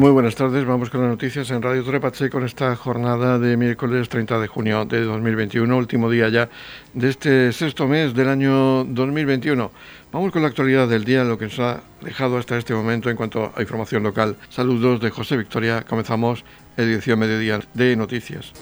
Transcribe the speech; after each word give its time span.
Muy 0.00 0.12
buenas 0.12 0.34
tardes, 0.34 0.64
vamos 0.64 0.88
con 0.88 1.02
las 1.02 1.10
noticias 1.10 1.50
en 1.50 1.60
Radio 1.60 1.84
Torre 1.84 2.00
Pache 2.00 2.30
con 2.30 2.42
esta 2.42 2.74
jornada 2.74 3.38
de 3.38 3.58
miércoles 3.58 4.08
30 4.08 4.40
de 4.40 4.46
junio 4.46 4.86
de 4.86 5.04
2021, 5.04 5.76
último 5.76 6.08
día 6.08 6.30
ya 6.30 6.48
de 6.94 7.10
este 7.10 7.52
sexto 7.52 7.86
mes 7.86 8.14
del 8.14 8.30
año 8.30 8.84
2021. 8.84 9.70
Vamos 10.10 10.32
con 10.32 10.40
la 10.40 10.48
actualidad 10.48 10.88
del 10.88 11.04
día, 11.04 11.22
lo 11.24 11.36
que 11.36 11.44
nos 11.44 11.58
ha 11.58 11.82
dejado 12.00 12.38
hasta 12.38 12.56
este 12.56 12.72
momento 12.72 13.10
en 13.10 13.16
cuanto 13.16 13.52
a 13.54 13.60
información 13.60 14.02
local. 14.02 14.36
Saludos 14.48 15.00
de 15.00 15.10
José 15.10 15.36
Victoria, 15.36 15.84
comenzamos 15.86 16.46
edición 16.78 17.18
mediodía 17.18 17.60
de 17.74 17.94
noticias. 17.94 18.54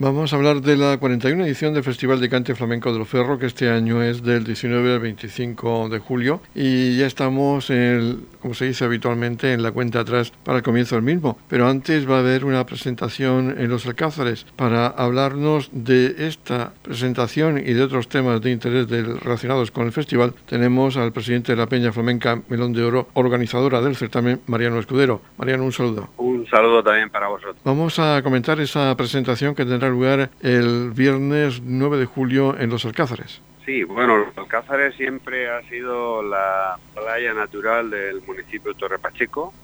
Vamos 0.00 0.32
a 0.32 0.36
hablar 0.36 0.60
de 0.60 0.76
la 0.76 0.98
41 0.98 1.44
edición 1.44 1.72
del 1.72 1.84
Festival 1.84 2.18
de 2.20 2.28
Cante 2.28 2.56
Flamenco 2.56 2.92
de 2.92 3.04
Ferro, 3.04 3.38
que 3.38 3.46
este 3.46 3.70
año 3.70 4.02
es 4.02 4.24
del 4.24 4.42
19 4.42 4.94
al 4.94 4.98
25 4.98 5.88
de 5.88 6.00
julio 6.00 6.40
y 6.52 6.98
ya 6.98 7.06
estamos, 7.06 7.70
en 7.70 8.26
como 8.40 8.54
se 8.54 8.66
dice 8.66 8.84
habitualmente, 8.84 9.52
en 9.52 9.62
la 9.62 9.70
cuenta 9.70 10.00
atrás 10.00 10.32
para 10.42 10.58
el 10.58 10.64
comienzo 10.64 10.96
del 10.96 11.04
mismo. 11.04 11.38
Pero 11.48 11.68
antes 11.68 12.10
va 12.10 12.16
a 12.16 12.18
haber 12.18 12.44
una 12.44 12.66
presentación 12.66 13.54
en 13.56 13.70
los 13.70 13.86
Alcázares 13.86 14.46
para 14.56 14.88
hablarnos 14.88 15.70
de 15.72 16.26
esta 16.26 16.72
presentación 16.82 17.58
y 17.58 17.72
de 17.72 17.82
otros 17.84 18.08
temas 18.08 18.42
de 18.42 18.50
interés 18.50 18.90
relacionados 18.90 19.70
con 19.70 19.86
el 19.86 19.92
festival. 19.92 20.34
Tenemos 20.46 20.96
al 20.96 21.12
presidente 21.12 21.52
de 21.52 21.56
la 21.56 21.68
Peña 21.68 21.92
Flamenca 21.92 22.42
Melón 22.48 22.72
de 22.72 22.82
Oro, 22.82 23.08
organizadora 23.14 23.80
del 23.80 23.94
certamen, 23.94 24.40
Mariano 24.48 24.80
Escudero. 24.80 25.22
Mariano, 25.38 25.64
un 25.64 25.72
saludo. 25.72 26.10
Un 26.16 26.46
saludo 26.48 26.82
también 26.82 27.08
para 27.10 27.28
vosotros. 27.28 27.56
Vamos 27.64 27.98
a 28.00 28.20
comentar 28.22 28.60
esa 28.60 28.94
presentación 28.96 29.54
que 29.54 29.64
tendrá 29.64 29.83
lugar 29.88 30.30
el 30.40 30.90
viernes 30.92 31.60
9 31.62 31.98
de 31.98 32.06
julio 32.06 32.56
en 32.58 32.70
Los 32.70 32.84
Alcázares. 32.84 33.40
Sí, 33.64 33.82
bueno, 33.82 34.26
Alcázares 34.36 34.94
siempre 34.94 35.50
ha 35.50 35.62
sido 35.68 36.22
la 36.22 36.78
playa 36.94 37.32
natural 37.32 37.90
del 37.90 38.20
municipio 38.22 38.72
de 38.72 38.78
Torre 38.78 38.98
Pacheco 38.98 39.54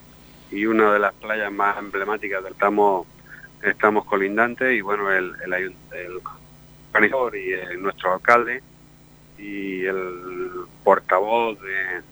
y 0.50 0.66
una 0.66 0.92
de 0.92 0.98
las 0.98 1.12
playas 1.14 1.52
más 1.52 1.76
emblemáticas 1.78 2.42
del 2.42 2.54
estamos, 2.54 3.06
estamos 3.62 4.04
colindantes 4.06 4.72
y 4.72 4.80
bueno, 4.80 5.12
el, 5.12 5.34
el, 5.44 5.74
el 5.92 6.20
y 7.34 7.76
nuestro 7.78 8.14
alcalde 8.14 8.62
y 9.38 9.84
el 9.84 10.50
portavoz 10.82 11.58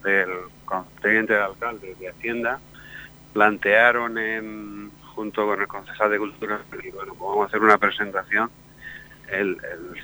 del 0.03 0.29
constituyente 0.65 1.33
de 1.33 1.41
alcalde 1.41 1.95
de 1.99 2.09
Hacienda 2.09 2.59
plantearon 3.33 4.17
en 4.17 4.91
junto 5.19 5.45
con 5.45 5.59
el 5.59 5.67
concejal 5.67 6.11
de 6.11 6.17
Cultura, 6.17 6.61
y 6.81 6.91
bueno, 6.91 7.13
pues 7.13 7.29
vamos 7.29 7.43
a 7.43 7.47
hacer 7.47 7.61
una 7.61 7.77
presentación. 7.77 8.49
El, 9.29 9.57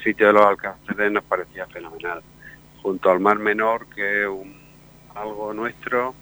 sitio 0.04 0.28
de 0.28 0.34
los 0.34 0.46
alcances 0.46 1.10
nos 1.10 1.24
parecía 1.24 1.66
fenomenal, 1.68 2.22
junto 2.82 3.10
al 3.10 3.22
Mar 3.22 3.40
Menor, 3.40 3.88
que 3.96 4.24
es 4.24 4.28
un, 4.28 4.60
algo 5.16 5.54
nuestro 5.54 6.14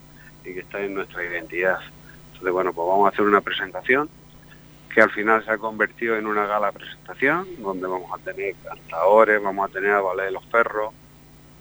y 0.45 0.53
que 0.53 0.59
está 0.59 0.79
en 0.79 0.93
nuestra 0.93 1.23
identidad. 1.23 1.79
Entonces, 2.27 2.53
bueno, 2.53 2.71
pues 2.71 2.87
vamos 2.87 3.07
a 3.07 3.09
hacer 3.09 3.25
una 3.25 3.41
presentación 3.41 4.07
que 4.93 5.01
al 5.01 5.09
final 5.09 5.43
se 5.43 5.49
ha 5.49 5.57
convertido 5.57 6.15
en 6.15 6.27
una 6.27 6.45
gala 6.45 6.71
presentación, 6.71 7.47
donde 7.63 7.87
vamos 7.87 8.11
a 8.13 8.23
tener 8.23 8.53
cantadores, 8.63 9.41
vamos 9.41 9.71
a 9.71 9.73
tener 9.73 9.89
a 9.89 10.01
Ballet 10.01 10.25
de 10.25 10.31
los 10.33 10.45
Ferros, 10.45 10.93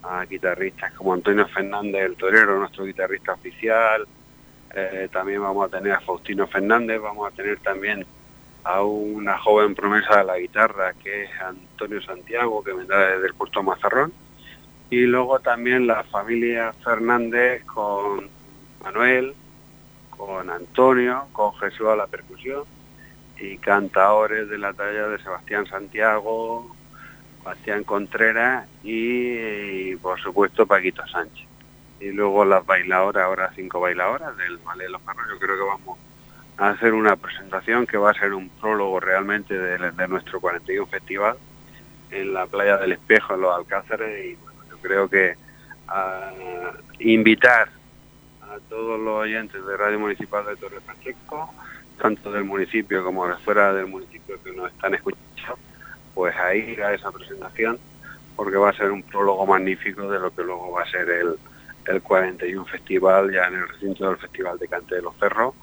a 0.03 0.23
guitarristas 0.25 0.93
como 0.93 1.15
Antonio 1.15 1.47
Fernández, 1.47 2.05
el 2.05 2.15
torero, 2.15 2.59
nuestro 2.59 2.85
guitarrista 2.85 3.33
oficial, 3.33 4.05
eh, 4.75 5.07
también 5.11 5.41
vamos 5.41 5.67
a 5.67 5.77
tener 5.77 5.93
a 5.93 5.99
Faustino 5.99 6.47
Fernández, 6.47 6.99
vamos 6.99 7.31
a 7.31 7.35
tener 7.35 7.59
también 7.59 8.05
a 8.63 8.81
una 8.81 9.37
joven 9.37 9.75
promesa 9.75 10.17
de 10.17 10.23
la 10.23 10.39
guitarra 10.39 10.93
que 10.93 11.25
es 11.25 11.29
Antonio 11.41 12.01
Santiago, 12.01 12.63
que 12.63 12.73
vendrá 12.73 13.11
desde 13.11 13.27
el 13.27 13.35
puerto 13.35 13.61
Mazarrón. 13.61 14.13
Y 14.89 15.01
luego 15.01 15.39
también 15.39 15.85
la 15.85 16.03
familia 16.03 16.73
Fernández 16.83 17.63
con 17.65 18.29
Manuel, 18.83 19.35
con 20.09 20.49
Antonio, 20.49 21.25
con 21.33 21.53
Jesús 21.55 21.87
a 21.87 21.95
la 21.95 22.07
percusión 22.07 22.63
y 23.39 23.57
cantadores 23.57 24.49
de 24.49 24.57
la 24.57 24.73
talla 24.73 25.07
de 25.07 25.21
Sebastián 25.21 25.67
Santiago, 25.67 26.73
Sebastián 27.39 27.83
Contreras 27.83 28.67
y 28.83 29.95
por 29.97 30.19
supuesto 30.19 30.65
Paquito 30.65 31.05
Sánchez 31.07 31.52
y 32.03 32.11
luego 32.11 32.43
las 32.43 32.65
bailadoras, 32.65 33.23
ahora 33.23 33.51
cinco 33.55 33.79
bailadoras 33.79 34.35
del 34.35 34.59
Malé 34.65 34.83
de 34.85 34.89
los 34.89 35.01
Perros, 35.01 35.25
yo 35.29 35.39
creo 35.39 35.55
que 35.55 35.63
vamos 35.63 35.99
a 36.57 36.69
hacer 36.71 36.93
una 36.93 37.15
presentación 37.15 37.87
que 37.87 37.97
va 37.97 38.11
a 38.11 38.13
ser 38.13 38.33
un 38.33 38.49
prólogo 38.49 38.99
realmente 38.99 39.57
de, 39.57 40.07
nuestro 40.09 40.41
41 40.41 40.85
Festival 40.87 41.37
en 42.11 42.33
la 42.33 42.45
playa 42.45 42.75
del 42.77 42.91
Espejo, 42.91 43.35
en 43.35 43.41
los 43.41 43.55
Alcázares, 43.55 44.25
y 44.25 44.35
bueno, 44.35 44.59
yo 44.69 44.77
creo 44.79 45.09
que 45.09 45.35
a 45.87 46.29
invitar 46.99 47.69
a 48.41 48.59
todos 48.69 48.99
los 48.99 49.21
oyentes 49.21 49.65
de 49.65 49.77
Radio 49.77 49.99
Municipal 49.99 50.45
de 50.45 50.57
Torre 50.57 50.81
Pacheco, 50.81 51.53
tanto 52.01 52.33
del 52.33 52.43
municipio 52.43 53.01
como 53.01 53.27
de 53.27 53.35
fuera 53.37 53.71
del 53.71 53.87
municipio 53.87 54.43
que 54.43 54.51
nos 54.51 54.69
están 54.69 54.93
escuchando, 54.93 55.57
pues 56.13 56.35
a 56.35 56.53
ir 56.53 56.83
a 56.83 56.93
esa 56.93 57.13
presentación, 57.13 57.79
porque 58.35 58.57
va 58.57 58.71
a 58.71 58.73
ser 58.73 58.91
un 58.91 59.03
prólogo 59.03 59.45
magnífico 59.45 60.09
de 60.11 60.19
lo 60.19 60.35
que 60.35 60.43
luego 60.43 60.71
va 60.73 60.83
a 60.83 60.91
ser 60.91 61.09
el, 61.09 61.37
el 61.85 62.01
41 62.01 62.65
Festival 62.65 63.31
ya 63.31 63.45
en 63.45 63.55
el 63.55 63.67
recinto 63.67 64.07
del 64.07 64.17
Festival 64.17 64.57
de 64.59 64.67
Cante 64.67 64.95
de 64.95 65.01
los 65.01 65.15
Cerros 65.17 65.53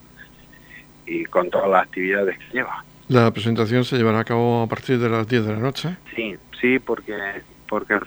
y 1.07 1.25
con 1.25 1.51
todas 1.51 1.71
las 1.71 1.85
actividades 1.85 2.39
que 2.39 2.45
lleva. 2.53 2.85
¿La 3.09 3.31
presentación 3.33 3.85
se 3.85 3.97
llevará 3.97 4.21
a 4.21 4.25
cabo 4.25 4.63
a 4.63 4.67
partir 4.67 4.99
de 4.99 5.09
las 5.09 5.27
10 5.27 5.47
de 5.47 5.53
la 5.53 5.59
noche? 5.59 5.97
Sí, 6.15 6.37
sí, 6.61 6.79
porque 6.79 7.43
porque 7.69 7.99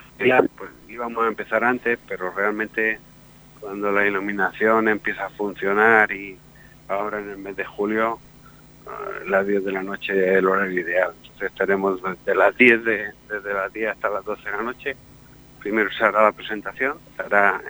pues, 0.57 0.69
íbamos 0.90 1.23
a 1.23 1.28
empezar 1.28 1.63
antes, 1.63 1.97
pero 2.07 2.31
realmente 2.31 3.00
cuando 3.59 3.91
la 3.91 4.06
iluminación 4.06 4.90
empieza 4.90 5.25
a 5.25 5.29
funcionar 5.29 6.12
y 6.12 6.38
ahora 6.90 7.19
en 7.19 7.29
el 7.29 7.38
mes 7.38 7.56
de 7.56 7.63
julio, 7.63 8.19
uh, 8.85 9.29
las 9.29 9.47
10 9.47 9.63
de 9.63 9.72
la 9.72 9.84
noche 9.84 10.13
es 10.13 10.38
el 10.38 10.47
horario 10.47 10.81
ideal. 10.81 11.13
Entonces 11.22 11.50
estaremos 11.50 12.02
desde 12.03 12.35
las 12.35 12.56
10 12.57 12.84
de, 12.84 13.12
desde 13.29 13.53
las 13.53 13.72
10 13.72 13.91
hasta 13.91 14.09
las 14.09 14.25
12 14.25 14.44
de 14.44 14.52
la 14.52 14.63
noche 14.63 14.97
primero 15.63 15.90
se 15.94 16.03
hará 16.03 16.24
la 16.24 16.34
presentación, 16.34 16.97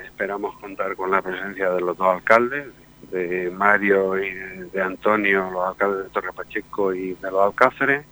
esperamos 0.04 0.58
contar 0.58 0.96
con 0.96 1.12
la 1.12 1.22
presencia 1.22 1.70
de 1.70 1.80
los 1.80 1.96
dos 1.96 2.08
alcaldes, 2.08 2.66
de 3.12 3.52
Mario 3.52 4.18
y 4.18 4.34
de 4.34 4.82
Antonio, 4.82 5.52
los 5.52 5.68
alcaldes 5.68 6.06
de 6.06 6.10
Torre 6.10 6.34
Pacheco 6.34 6.92
y 6.92 7.14
de 7.14 7.30
los 7.30 7.46
Alcáceres, 7.46 8.04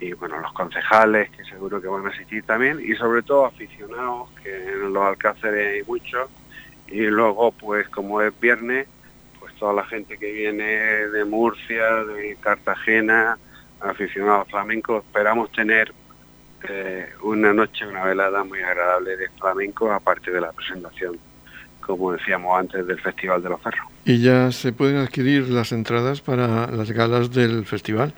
y 0.00 0.14
bueno, 0.14 0.40
los 0.40 0.54
concejales 0.54 1.28
que 1.30 1.44
seguro 1.44 1.82
que 1.82 1.88
van 1.88 2.06
a 2.06 2.08
asistir 2.08 2.42
también, 2.44 2.80
y 2.82 2.94
sobre 2.94 3.20
todo 3.22 3.44
aficionados, 3.44 4.30
que 4.42 4.56
en 4.56 4.90
los 4.90 5.04
Alcáceres 5.04 5.74
hay 5.74 5.82
muchos, 5.86 6.30
y 6.86 7.02
luego 7.02 7.52
pues 7.52 7.86
como 7.90 8.22
es 8.22 8.40
viernes, 8.40 8.88
pues 9.38 9.54
toda 9.56 9.74
la 9.74 9.84
gente 9.84 10.16
que 10.16 10.32
viene 10.32 10.64
de 10.64 11.24
Murcia, 11.26 12.04
de 12.04 12.38
Cartagena, 12.40 13.36
aficionados 13.80 14.48
flamencos, 14.48 15.04
esperamos 15.04 15.52
tener 15.52 15.92
eh, 16.68 17.08
una 17.22 17.52
noche, 17.52 17.86
una 17.86 18.04
velada 18.04 18.42
muy 18.44 18.60
agradable 18.60 19.16
de 19.16 19.28
flamenco, 19.30 19.92
aparte 19.92 20.30
de 20.30 20.40
la 20.40 20.52
presentación, 20.52 21.18
como 21.80 22.12
decíamos 22.12 22.58
antes, 22.58 22.86
del 22.86 23.00
Festival 23.00 23.42
de 23.42 23.48
los 23.50 23.60
Ferros. 23.60 23.86
¿Y 24.04 24.22
ya 24.22 24.50
se 24.52 24.72
pueden 24.72 24.96
adquirir 24.96 25.48
las 25.48 25.72
entradas 25.72 26.20
para 26.20 26.66
las 26.68 26.90
galas 26.90 27.32
del 27.32 27.64
festival? 27.66 28.14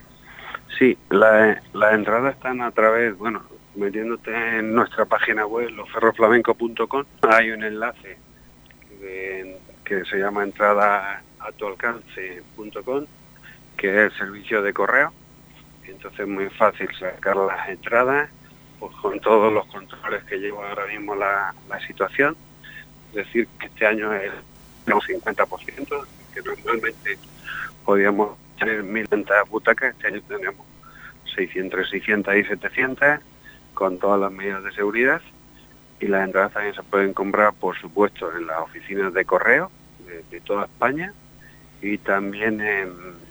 Sí, 0.78 0.97
las 1.11 1.59
entradas 1.93 2.34
están 2.34 2.62
a 2.62 2.71
través, 2.71 3.17
bueno, 3.19 3.43
metiéndote 3.75 4.59
en 4.59 4.75
nuestra 4.75 5.05
página 5.05 5.47
web, 5.47 5.71
losferroflamenco.com, 5.71 7.05
hay 7.28 7.51
un 7.51 7.65
enlace 7.65 8.17
que 9.84 10.05
se 10.05 10.19
llama 10.19 10.45
entrada 10.45 11.22
a 11.41 11.53
tu 11.53 11.67
alcance.com, 11.67 13.07
que 13.77 13.89
es 13.89 14.12
el 14.12 14.19
servicio 14.19 14.62
de 14.62 14.72
correo, 14.72 15.12
entonces 15.84 16.20
es 16.20 16.28
muy 16.28 16.48
fácil 16.50 16.88
sacar 16.98 17.36
las 17.36 17.68
entradas 17.68 18.30
pues 18.78 18.94
con 18.96 19.20
todos 19.20 19.52
los 19.52 19.66
controles 19.66 20.24
que 20.24 20.38
lleva 20.38 20.68
ahora 20.70 20.86
mismo 20.86 21.14
la, 21.14 21.54
situación. 21.86 22.36
Es 23.10 23.27
decir, 23.27 23.47
que 23.59 23.66
este 23.66 23.86
año 23.86 24.12
es 24.15 24.32
un 24.86 25.00
50%, 25.00 26.06
que 26.34 26.42
normalmente 26.42 27.18
podíamos 27.84 28.38
tener 28.59 28.82
1.000 28.82 29.48
butacas, 29.48 29.94
este 29.94 30.06
año 30.06 30.22
tenemos 30.27 30.66
600, 31.34 31.91
600 31.91 32.36
y 32.36 32.44
700 32.44 33.21
con 33.74 33.98
todas 33.98 34.21
las 34.21 34.33
medidas 34.33 34.62
de 34.65 34.72
seguridad 34.72 35.21
y 36.00 36.06
las 36.06 36.24
entradas 36.24 36.53
también 36.53 36.74
se 36.74 36.83
pueden 36.83 37.12
comprar, 37.12 37.53
por 37.53 37.76
supuesto, 37.78 38.34
en 38.36 38.47
las 38.47 38.60
oficinas 38.60 39.12
de 39.12 39.24
correo 39.24 39.71
de, 40.30 40.41
toda 40.41 40.65
España 40.65 41.12
y 41.83 41.98
también 41.98 42.62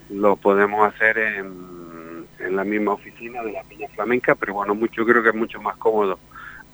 lo 0.09 0.35
podemos 0.35 0.87
hacer 0.93 1.17
en 1.17 1.88
en 2.39 2.55
la 2.55 2.63
misma 2.63 2.93
oficina 2.93 3.43
de 3.43 3.51
la 3.51 3.63
Peña 3.63 3.87
Flamenca, 3.89 4.35
pero 4.35 4.53
bueno, 4.53 4.75
mucho 4.75 5.05
creo 5.05 5.21
que 5.21 5.29
es 5.29 5.35
mucho 5.35 5.61
más 5.61 5.77
cómodo 5.77 6.19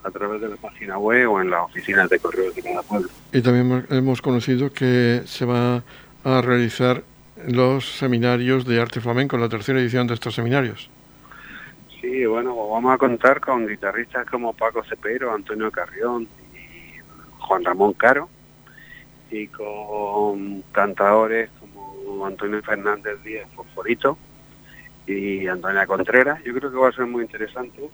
a 0.03 0.11
través 0.11 0.39
de 0.39 0.49
la 0.49 0.55
página 0.55 0.97
web 0.97 1.31
o 1.31 1.41
en 1.41 1.49
las 1.49 1.61
oficinas 1.61 2.09
de 2.09 2.19
correo 2.19 2.51
de 2.51 2.61
cada 2.61 2.83
pueblo. 2.83 3.09
Y 3.33 3.41
también 3.41 3.85
hemos 3.89 4.21
conocido 4.21 4.71
que 4.71 5.23
se 5.25 5.45
va 5.45 5.83
a 6.23 6.41
realizar 6.41 7.03
los 7.47 7.97
seminarios 7.97 8.65
de 8.65 8.79
arte 8.79 9.01
flamenco, 9.01 9.37
la 9.37 9.49
tercera 9.49 9.79
edición 9.79 10.07
de 10.07 10.13
estos 10.13 10.35
seminarios. 10.35 10.89
Sí, 11.99 12.25
bueno, 12.25 12.55
vamos 12.69 12.93
a 12.93 12.97
contar 12.97 13.41
con 13.41 13.67
guitarristas 13.67 14.27
como 14.27 14.53
Paco 14.53 14.83
Cepero, 14.83 15.33
Antonio 15.33 15.71
Carrión 15.71 16.27
y 16.53 16.99
Juan 17.39 17.65
Ramón 17.65 17.93
Caro. 17.93 18.29
y 19.31 19.47
con 19.47 20.61
cantadores 20.71 21.49
como 21.59 22.25
Antonio 22.25 22.61
Fernández 22.61 23.21
Díaz 23.23 23.49
Fosforito 23.55 24.17
y 25.07 25.47
Antonia 25.47 25.85
Contreras. 25.85 26.43
Yo 26.43 26.53
creo 26.53 26.71
que 26.71 26.77
va 26.77 26.89
a 26.89 26.93
ser 26.93 27.05
muy 27.05 27.23
interesante 27.23 27.89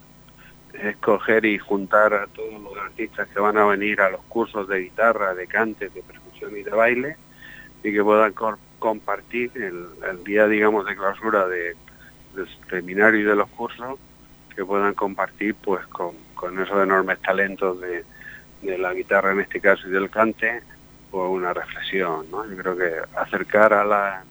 escoger 0.73 1.45
y 1.45 1.57
juntar 1.57 2.13
a 2.13 2.27
todos 2.27 2.61
los 2.61 2.77
artistas 2.77 3.27
que 3.27 3.39
van 3.39 3.57
a 3.57 3.65
venir 3.65 4.01
a 4.01 4.09
los 4.09 4.21
cursos 4.23 4.67
de 4.67 4.79
guitarra, 4.79 5.33
de 5.33 5.47
cante, 5.47 5.89
de 5.89 6.01
percusión 6.01 6.57
y 6.57 6.63
de 6.63 6.71
baile 6.71 7.17
y 7.83 7.91
que 7.91 8.03
puedan 8.03 8.33
compartir 8.79 9.51
el, 9.55 10.23
día, 10.23 10.47
digamos, 10.47 10.85
de 10.85 10.95
clausura 10.95 11.47
de, 11.47 11.75
del 12.35 12.47
seminario 12.69 13.21
y 13.21 13.23
de 13.23 13.35
los 13.35 13.49
cursos, 13.49 13.99
que 14.55 14.63
puedan 14.63 14.93
compartir 14.93 15.55
pues 15.55 15.85
con, 15.87 16.15
esos 16.59 16.83
enormes 16.83 17.19
talentos 17.21 17.79
de, 17.81 18.03
la 18.77 18.93
guitarra 18.93 19.31
en 19.31 19.39
este 19.39 19.59
caso 19.59 19.87
y 19.87 19.91
del 19.91 20.09
cante, 20.09 20.61
pues 21.09 21.29
una 21.29 21.51
reflexión, 21.51 22.29
¿no? 22.29 22.45
Yo 22.47 22.55
creo 22.57 22.77
que 22.77 22.93
acercar 23.17 23.73
a 23.73 23.83
la 23.83 24.23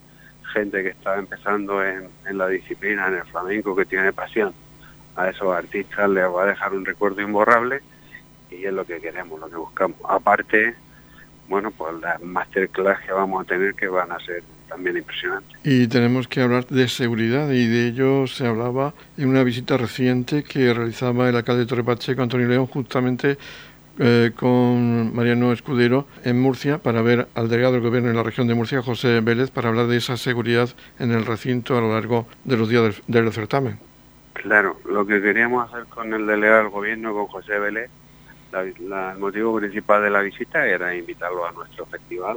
gente 0.50 0.82
que 0.82 0.90
está 0.90 1.18
empezando 1.18 1.84
en, 1.84 2.08
en 2.26 2.38
la 2.38 2.48
disciplina, 2.48 3.08
en 3.08 3.14
el 3.14 3.24
flamenco, 3.24 3.74
que 3.74 3.86
tiene 3.86 4.12
pasión, 4.12 4.52
a 5.16 5.28
esos 5.28 5.54
artistas 5.54 6.08
les 6.08 6.24
va 6.24 6.44
a 6.44 6.46
dejar 6.46 6.72
un 6.72 6.84
recuerdo 6.84 7.20
imborrable 7.20 7.80
y 8.50 8.64
es 8.64 8.72
lo 8.72 8.84
que 8.84 9.00
queremos, 9.00 9.40
lo 9.40 9.48
que 9.48 9.56
buscamos. 9.56 9.98
Aparte, 10.08 10.74
bueno, 11.48 11.70
pues 11.70 11.94
las 12.00 12.20
masterclass 12.22 13.00
que 13.00 13.12
vamos 13.12 13.42
a 13.42 13.44
tener 13.46 13.74
que 13.74 13.88
van 13.88 14.12
a 14.12 14.18
ser 14.20 14.42
también 14.68 14.96
impresionantes. 14.96 15.58
Y 15.64 15.88
tenemos 15.88 16.28
que 16.28 16.40
hablar 16.40 16.66
de 16.66 16.88
seguridad 16.88 17.50
y 17.50 17.66
de 17.66 17.88
ello 17.88 18.26
se 18.26 18.46
hablaba 18.46 18.94
en 19.16 19.28
una 19.28 19.42
visita 19.42 19.76
reciente 19.76 20.44
que 20.44 20.72
realizaba 20.72 21.28
el 21.28 21.36
alcalde 21.36 21.62
de 21.62 21.66
Torre 21.66 21.84
Pacheco, 21.84 22.22
Antonio 22.22 22.46
León, 22.46 22.66
justamente 22.66 23.36
eh, 23.98 24.32
con 24.34 25.14
Mariano 25.14 25.52
Escudero 25.52 26.06
en 26.24 26.40
Murcia 26.40 26.78
para 26.78 27.02
ver 27.02 27.28
al 27.34 27.48
delegado 27.48 27.74
del 27.74 27.82
gobierno 27.82 28.10
en 28.10 28.16
la 28.16 28.22
región 28.22 28.46
de 28.46 28.54
Murcia, 28.54 28.82
José 28.82 29.20
Vélez, 29.20 29.50
para 29.50 29.68
hablar 29.68 29.86
de 29.86 29.96
esa 29.96 30.16
seguridad 30.16 30.70
en 30.98 31.12
el 31.12 31.26
recinto 31.26 31.76
a 31.76 31.80
lo 31.80 31.92
largo 31.92 32.26
de 32.44 32.56
los 32.56 32.68
días 32.68 33.02
del 33.06 33.32
certamen. 33.32 33.78
Claro, 34.34 34.80
lo 34.88 35.06
que 35.06 35.20
queríamos 35.20 35.68
hacer 35.68 35.84
con 35.86 36.14
el 36.14 36.26
delegado 36.26 36.62
del 36.62 36.70
gobierno, 36.70 37.12
con 37.12 37.26
José 37.26 37.58
Vélez, 37.58 37.90
el 38.52 39.18
motivo 39.18 39.56
principal 39.58 40.02
de 40.02 40.10
la 40.10 40.20
visita 40.20 40.66
era 40.66 40.94
invitarlo 40.94 41.46
a 41.46 41.52
nuestro 41.52 41.86
festival 41.86 42.36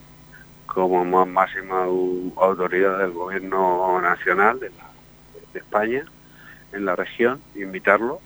como 0.66 1.26
máxima 1.26 1.84
autoridad 1.84 2.98
del 3.00 3.12
gobierno 3.12 4.02
nacional 4.02 4.60
de, 4.60 4.72
España 5.54 6.04
en 6.72 6.86
la 6.86 6.96
región, 6.96 7.40
invitarlo 7.54 8.20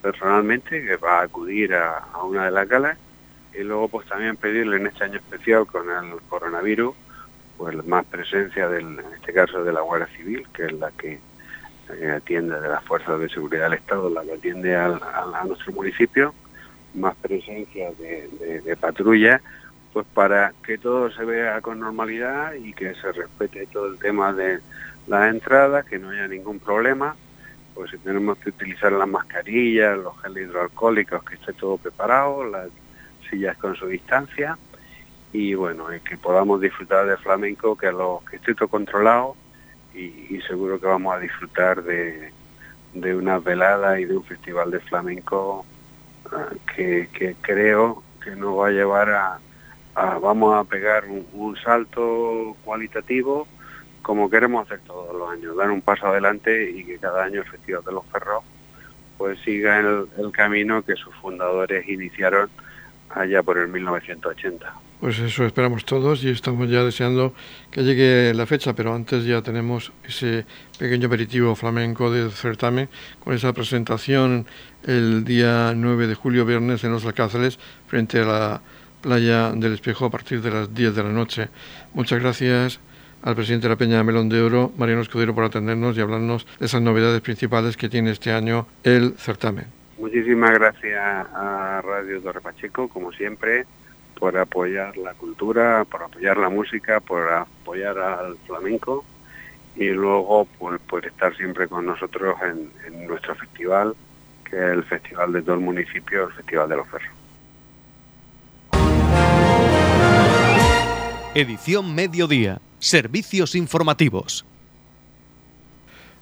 personalmente, 0.00 0.84
que 0.84 0.96
va 0.96 1.20
a 1.20 1.24
acudir 1.24 1.74
a, 1.74 2.06
una 2.24 2.46
de 2.46 2.50
las 2.50 2.68
galas, 2.68 2.98
y 3.52 3.62
luego 3.62 3.88
pues 3.88 4.06
también 4.08 4.36
pedirle 4.36 4.76
en 4.76 4.86
este 4.86 5.04
año 5.04 5.16
especial 5.16 5.66
con 5.66 5.88
el 5.90 6.20
coronavirus, 6.28 6.94
pues 7.56 7.86
más 7.86 8.04
presencia 8.06 8.68
del, 8.68 8.98
en 8.98 9.14
este 9.14 9.32
caso 9.32 9.62
de 9.62 9.72
la 9.72 9.80
Guardia 9.80 10.08
Civil, 10.16 10.46
que 10.52 10.66
es 10.66 10.72
la 10.72 10.90
que 10.90 11.20
atiende 12.16 12.60
de 12.60 12.68
las 12.68 12.82
fuerzas 12.84 13.20
de 13.20 13.28
seguridad 13.28 13.64
del 13.64 13.74
Estado, 13.74 14.10
la 14.10 14.22
que 14.22 14.32
atiende 14.32 14.74
a 14.74 15.44
nuestro 15.46 15.72
municipio, 15.72 16.34
más 16.94 17.14
presencia 17.16 17.90
de, 17.92 18.76
patrulla, 18.80 19.40
pues 19.92 20.06
para 20.14 20.52
que 20.64 20.78
todo 20.78 21.10
se 21.10 21.24
vea 21.24 21.60
con 21.60 21.80
normalidad 21.80 22.54
y 22.54 22.72
que 22.72 22.94
se 22.94 23.12
respete 23.12 23.66
todo 23.66 23.86
el 23.86 23.98
tema 23.98 24.32
de 24.32 24.60
las 25.06 25.32
entradas, 25.32 25.84
que 25.84 25.98
no 25.98 26.10
haya 26.10 26.26
ningún 26.26 26.58
problema, 26.58 27.16
pues 27.74 27.90
si 27.90 27.98
tenemos 27.98 28.38
que 28.38 28.50
utilizar 28.50 28.92
las 28.92 29.08
mascarillas, 29.08 29.98
los 29.98 30.20
geles 30.22 30.48
hidroalcohólicos, 30.48 31.24
que 31.24 31.34
esté 31.34 31.52
todo 31.52 31.76
preparado, 31.78 32.44
las 32.44 32.68
sillas 33.28 33.56
con 33.56 33.74
su 33.74 33.86
distancia 33.86 34.56
y 35.32 35.54
bueno, 35.54 35.92
y 35.92 35.98
que 36.00 36.16
podamos 36.16 36.60
disfrutar 36.60 37.06
de 37.06 37.16
flamenco, 37.16 37.76
que, 37.76 37.90
lo, 37.90 38.22
que 38.30 38.36
esté 38.36 38.54
todo 38.54 38.68
controlado 38.68 39.34
y, 39.92 40.40
seguro 40.48 40.80
que 40.80 40.86
vamos 40.86 41.14
a 41.14 41.18
disfrutar 41.18 41.82
de, 41.82 42.32
de 42.94 43.14
una 43.14 43.38
velada 43.38 43.98
y 43.98 44.04
de 44.04 44.16
un 44.16 44.24
festival 44.24 44.70
de 44.70 44.80
flamenco 44.80 45.66
ah, 46.30 46.50
que, 46.74 47.36
creo 47.40 48.02
que 48.22 48.36
nos 48.36 48.58
va 48.58 48.68
a 48.68 48.70
llevar 48.70 49.10
a, 49.10 49.38
vamos 50.20 50.54
a 50.54 50.64
pegar 50.64 51.04
un, 51.06 51.56
salto 51.56 52.56
cualitativo 52.64 53.46
como 54.04 54.28
queremos 54.28 54.66
hacer 54.66 54.80
todos 54.86 55.16
los 55.16 55.30
años, 55.30 55.56
dar 55.56 55.70
un 55.70 55.80
paso 55.80 56.06
adelante 56.06 56.70
y 56.70 56.84
que 56.84 56.98
cada 56.98 57.24
año 57.24 57.40
el 57.40 57.48
Festival 57.48 57.82
de 57.84 57.92
los 57.92 58.04
Ferros 58.06 58.44
pues 59.16 59.38
siga 59.40 59.80
el, 59.80 60.30
camino 60.30 60.84
que 60.84 60.94
sus 60.94 61.14
fundadores 61.14 61.88
iniciaron 61.88 62.50
allá 63.08 63.42
por 63.42 63.56
el 63.56 63.68
1980. 63.68 64.74
Pues 65.00 65.18
eso 65.20 65.46
esperamos 65.46 65.86
todos 65.86 66.22
y 66.22 66.28
estamos 66.28 66.68
ya 66.68 66.84
deseando 66.84 67.32
que 67.70 67.82
llegue 67.82 68.34
la 68.34 68.44
fecha, 68.44 68.74
pero 68.74 68.94
antes 68.94 69.24
ya 69.24 69.40
tenemos 69.40 69.90
ese 70.06 70.44
pequeño 70.78 71.06
aperitivo 71.06 71.54
flamenco 71.54 72.10
del 72.10 72.30
certamen 72.30 72.90
con 73.20 73.32
esa 73.32 73.54
presentación 73.54 74.46
el 74.86 75.24
día 75.24 75.72
9 75.74 76.08
de 76.08 76.14
julio, 76.14 76.44
viernes, 76.44 76.84
en 76.84 76.92
los 76.92 77.06
Alcázares, 77.06 77.58
frente 77.86 78.20
a 78.20 78.24
la 78.24 78.60
playa 79.00 79.52
del 79.52 79.72
Espejo 79.72 80.04
a 80.04 80.10
partir 80.10 80.42
de 80.42 80.50
las 80.50 80.74
10 80.74 80.94
de 80.94 81.02
la 81.02 81.10
noche. 81.10 81.48
Muchas 81.94 82.20
gracias 82.20 82.80
al 83.24 83.34
presidente 83.34 83.68
de 83.68 83.70
la 83.70 83.78
Peña 83.78 83.96
de 83.96 84.04
Melón 84.04 84.28
de 84.28 84.42
Oro, 84.42 84.70
Mariano 84.76 85.00
Escudero, 85.00 85.34
por 85.34 85.44
atendernos 85.44 85.96
y 85.96 86.00
hablarnos 86.02 86.46
de 86.58 86.66
esas 86.66 86.82
novedades 86.82 87.22
principales 87.22 87.76
que 87.76 87.88
tiene 87.88 88.10
este 88.10 88.30
año 88.30 88.66
el 88.82 89.14
certamen. 89.16 89.64
Muchísimas 89.98 90.52
gracias 90.52 91.00
a 91.00 91.80
Radio 91.82 92.20
Torre 92.20 92.42
Pacheco, 92.42 92.88
como 92.88 93.12
siempre 93.12 93.64
por 94.18 94.36
apoyar 94.36 94.96
la 94.98 95.14
cultura, 95.14 95.86
por 95.90 96.02
apoyar 96.02 96.36
la 96.36 96.50
música, 96.50 97.00
por 97.00 97.32
apoyar 97.32 97.98
al 97.98 98.36
flamenco 98.46 99.04
y 99.74 99.88
luego 99.88 100.46
por, 100.58 100.78
por 100.80 101.06
estar 101.06 101.34
siempre 101.34 101.66
con 101.66 101.86
nosotros 101.86 102.36
en, 102.42 103.06
nuestro 103.06 103.34
festival, 103.34 103.94
que 104.48 104.56
es 104.56 104.72
el 104.72 104.84
festival 104.84 105.32
de 105.32 105.42
todo 105.42 105.54
el 105.54 105.60
municipio, 105.62 106.26
el 106.26 106.32
Festival 106.34 106.68
de 106.68 106.76
los 106.76 106.88
Ferros. 106.88 107.08
Edición 111.34 111.94
Mediodía. 111.94 112.60
Servicios 112.84 113.54
informativos. 113.54 114.44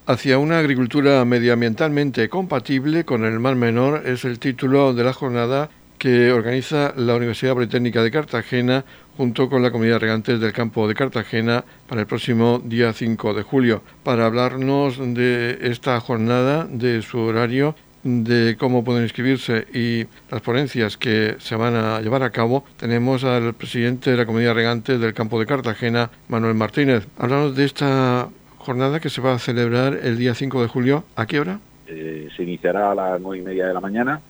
Hacia 0.06 0.38
una 0.38 0.60
agricultura 0.60 1.24
medioambientalmente 1.24 2.28
compatible 2.28 3.04
con 3.04 3.24
el 3.24 3.40
Mar 3.40 3.56
Menor 3.56 4.06
es 4.06 4.24
el 4.24 4.38
título 4.38 4.94
de 4.94 5.02
la 5.02 5.12
jornada 5.12 5.70
que 5.98 6.30
organiza 6.30 6.94
la 6.96 7.16
Universidad 7.16 7.54
Politécnica 7.54 8.00
de 8.04 8.12
Cartagena 8.12 8.84
junto 9.16 9.50
con 9.50 9.60
la 9.60 9.72
comunidad 9.72 9.96
de 9.96 10.06
regantes 10.06 10.38
del 10.38 10.52
campo 10.52 10.86
de 10.86 10.94
Cartagena 10.94 11.64
para 11.88 12.02
el 12.02 12.06
próximo 12.06 12.62
día 12.64 12.92
5 12.92 13.34
de 13.34 13.42
julio. 13.42 13.82
Para 14.04 14.26
hablarnos 14.26 14.98
de 14.98 15.58
esta 15.62 15.98
jornada, 15.98 16.68
de 16.70 17.02
su 17.02 17.18
horario, 17.18 17.74
de 18.04 18.56
cómo 18.58 18.84
pueden 18.84 19.04
inscribirse 19.04 19.66
y 19.72 20.06
las 20.30 20.40
ponencias 20.40 20.96
que 20.96 21.36
se 21.38 21.56
van 21.56 21.74
a 21.74 22.00
llevar 22.00 22.22
a 22.22 22.30
cabo, 22.30 22.64
tenemos 22.76 23.24
al 23.24 23.54
presidente 23.54 24.10
de 24.10 24.16
la 24.16 24.26
comunidad 24.26 24.50
de 24.50 24.54
regantes 24.54 25.00
del 25.00 25.14
campo 25.14 25.38
de 25.38 25.46
Cartagena, 25.46 26.10
Manuel 26.28 26.54
Martínez. 26.54 27.06
Hablamos 27.18 27.56
de 27.56 27.64
esta 27.64 28.28
jornada 28.58 29.00
que 29.00 29.10
se 29.10 29.20
va 29.20 29.34
a 29.34 29.38
celebrar 29.38 29.98
el 30.02 30.18
día 30.18 30.34
5 30.34 30.62
de 30.62 30.68
julio. 30.68 31.04
¿A 31.16 31.26
qué 31.26 31.40
hora? 31.40 31.60
Eh, 31.86 32.28
se 32.36 32.42
iniciará 32.42 32.92
a 32.92 32.94
las 32.94 33.20
nueve 33.20 33.38
y 33.38 33.42
media 33.42 33.66
de 33.66 33.74
la 33.74 33.80
mañana 33.80 34.20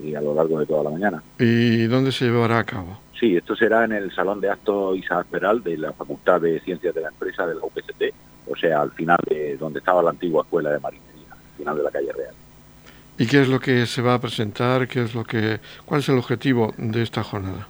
y 0.00 0.14
a 0.14 0.20
lo 0.20 0.34
largo 0.34 0.58
de 0.58 0.66
toda 0.66 0.84
la 0.84 0.90
mañana. 0.90 1.22
¿Y 1.38 1.84
dónde 1.84 2.12
se 2.12 2.26
llevará 2.26 2.58
a 2.58 2.64
cabo? 2.64 2.98
Sí, 3.18 3.36
esto 3.36 3.54
será 3.54 3.84
en 3.84 3.92
el 3.92 4.12
Salón 4.12 4.40
de 4.40 4.50
Actos 4.50 4.98
Isaac 4.98 5.26
Peral 5.30 5.62
de 5.62 5.78
la 5.78 5.92
Facultad 5.92 6.40
de 6.40 6.58
Ciencias 6.60 6.94
de 6.94 7.02
la 7.02 7.08
Empresa 7.08 7.46
de 7.46 7.54
la 7.54 7.60
UPCT, 7.62 8.14
o 8.48 8.56
sea, 8.56 8.80
al 8.80 8.90
final 8.92 9.18
de 9.28 9.56
donde 9.56 9.78
estaba 9.78 10.02
la 10.02 10.10
antigua 10.10 10.42
Escuela 10.42 10.70
de 10.70 10.80
Marinería, 10.80 11.30
al 11.30 11.56
final 11.56 11.76
de 11.76 11.82
la 11.84 11.90
calle 11.90 12.12
Real. 12.12 12.34
¿Y 13.22 13.26
qué 13.28 13.42
es 13.42 13.48
lo 13.48 13.60
que 13.60 13.86
se 13.86 14.02
va 14.02 14.14
a 14.14 14.20
presentar? 14.20 14.88
¿Qué 14.88 15.00
es 15.00 15.14
lo 15.14 15.22
que, 15.22 15.60
¿Cuál 15.84 16.00
es 16.00 16.08
el 16.08 16.18
objetivo 16.18 16.74
de 16.76 17.04
esta 17.04 17.22
jornada? 17.22 17.68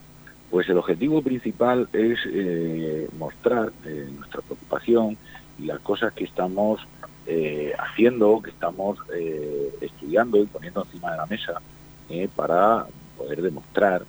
Pues 0.50 0.66
el 0.70 0.78
objetivo 0.78 1.20
principal 1.20 1.90
es 1.92 2.20
eh, 2.24 3.06
mostrar 3.18 3.70
eh, 3.84 4.08
nuestra 4.16 4.40
preocupación 4.40 5.18
y 5.58 5.66
las 5.66 5.78
cosas 5.80 6.14
que 6.14 6.24
estamos 6.24 6.80
eh, 7.26 7.74
haciendo, 7.78 8.40
que 8.40 8.48
estamos 8.48 8.98
estudiando 9.82 10.38
y 10.38 10.46
poniendo 10.46 10.84
encima 10.84 11.10
de 11.10 11.16
la 11.18 11.26
mesa 11.26 11.60
para 12.34 12.86
poder 13.18 13.42
demostrar 13.42 14.04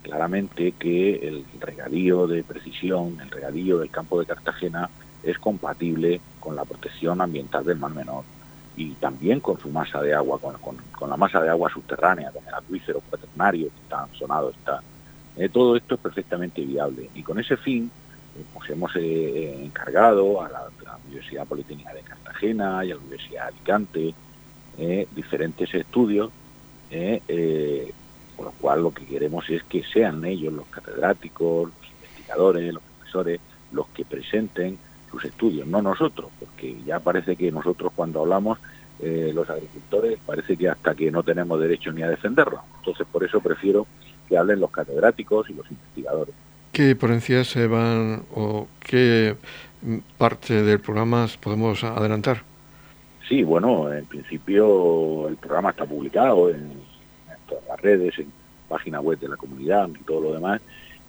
claramente 0.00 0.72
que 0.72 1.16
el 1.16 1.44
regadío 1.60 2.26
de 2.26 2.42
precisión, 2.42 3.18
el 3.20 3.30
regadío 3.30 3.80
del 3.80 3.90
campo 3.90 4.18
de 4.18 4.24
Cartagena 4.24 4.88
es 5.22 5.38
compatible 5.38 6.22
con 6.40 6.56
la 6.56 6.64
protección 6.64 7.20
ambiental 7.20 7.66
del 7.66 7.76
Mar 7.76 7.92
Menor 7.92 8.24
y 8.76 8.90
también 8.94 9.40
con 9.40 9.58
su 9.58 9.68
masa 9.70 10.02
de 10.02 10.14
agua, 10.14 10.38
con, 10.38 10.76
la 11.08 11.16
masa 11.16 11.40
de 11.40 11.48
agua 11.48 11.70
subterránea, 11.70 12.30
con 12.30 12.46
el 12.46 12.54
acuífero 12.54 13.00
cuaternario 13.00 13.68
que 13.68 13.80
está 13.82 14.06
sonado 14.12 14.50
está. 14.50 14.82
Eh, 15.36 15.48
todo 15.48 15.76
esto 15.76 15.94
es 15.96 16.00
perfectamente 16.00 16.62
viable 16.62 17.10
y 17.14 17.22
con 17.22 17.38
ese 17.38 17.56
fin 17.56 17.90
eh, 18.38 18.42
pues 18.54 18.70
hemos 18.70 18.94
encargado 18.96 20.42
a 20.42 20.48
la, 20.48 20.62
Universidad 21.06 21.46
Politécnica 21.46 21.94
de 21.94 22.00
Cartagena 22.00 22.84
y 22.84 22.90
a 22.90 22.94
la 22.94 23.00
Universidad 23.00 23.42
de 23.42 23.48
Alicante 23.48 24.14
diferentes 25.14 25.72
estudios 25.72 26.30
eh, 26.90 27.20
eh, 27.26 27.92
con 28.36 28.46
lo 28.46 28.52
cual 28.52 28.82
lo 28.82 28.92
que 28.92 29.06
queremos 29.06 29.48
es 29.50 29.62
que 29.64 29.82
sean 29.82 30.24
ellos 30.24 30.52
los 30.52 30.66
catedráticos, 30.66 31.68
los 31.68 31.90
investigadores, 32.02 32.74
los 32.74 32.82
profesores, 32.82 33.40
los 33.72 33.88
que 33.88 34.04
presenten 34.04 34.78
sus 35.16 35.24
estudios, 35.30 35.66
no 35.66 35.80
nosotros, 35.80 36.30
porque 36.38 36.76
ya 36.84 37.00
parece 37.00 37.36
que 37.36 37.50
nosotros 37.50 37.92
cuando 37.94 38.20
hablamos, 38.20 38.58
eh, 39.00 39.32
los 39.34 39.48
agricultores, 39.48 40.18
parece 40.24 40.56
que 40.56 40.68
hasta 40.68 40.94
que 40.94 41.10
no 41.10 41.22
tenemos 41.22 41.60
derecho 41.60 41.92
ni 41.92 42.02
a 42.02 42.08
defenderlo. 42.08 42.60
Entonces, 42.78 43.06
por 43.10 43.24
eso 43.24 43.40
prefiero 43.40 43.86
que 44.28 44.36
hablen 44.36 44.60
los 44.60 44.70
catedráticos 44.70 45.48
y 45.50 45.54
los 45.54 45.70
investigadores. 45.70 46.34
¿Qué 46.72 46.94
ponencias 46.94 47.48
se 47.48 47.66
van 47.66 48.22
o 48.34 48.68
qué 48.80 49.36
parte 50.18 50.62
del 50.62 50.80
programa 50.80 51.26
podemos 51.40 51.82
adelantar? 51.84 52.42
Sí, 53.28 53.42
bueno, 53.42 53.92
en 53.92 54.04
principio 54.06 55.28
el 55.28 55.36
programa 55.36 55.70
está 55.70 55.84
publicado 55.84 56.50
en, 56.50 56.70
todas 57.48 57.64
las 57.68 57.80
redes, 57.80 58.18
en 58.18 58.30
página 58.68 59.00
web 59.00 59.18
de 59.18 59.28
la 59.28 59.36
comunidad 59.36 59.88
y 59.88 60.04
todo 60.04 60.20
lo 60.20 60.32
demás. 60.32 60.60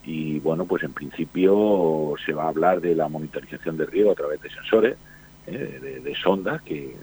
Y 0.07 0.39
bueno, 0.39 0.65
pues 0.65 0.83
en 0.83 0.93
principio 0.93 2.15
se 2.25 2.33
va 2.33 2.45
a 2.45 2.49
hablar 2.49 2.81
de 2.81 2.95
la 2.95 3.07
monitorización 3.07 3.77
de 3.77 3.85
riego 3.85 4.11
a 4.11 4.15
través 4.15 4.41
de 4.41 4.49
sensores, 4.49 4.97
eh, 5.45 6.01
de, 6.03 6.15
sondas 6.15 6.61
que, 6.63 6.95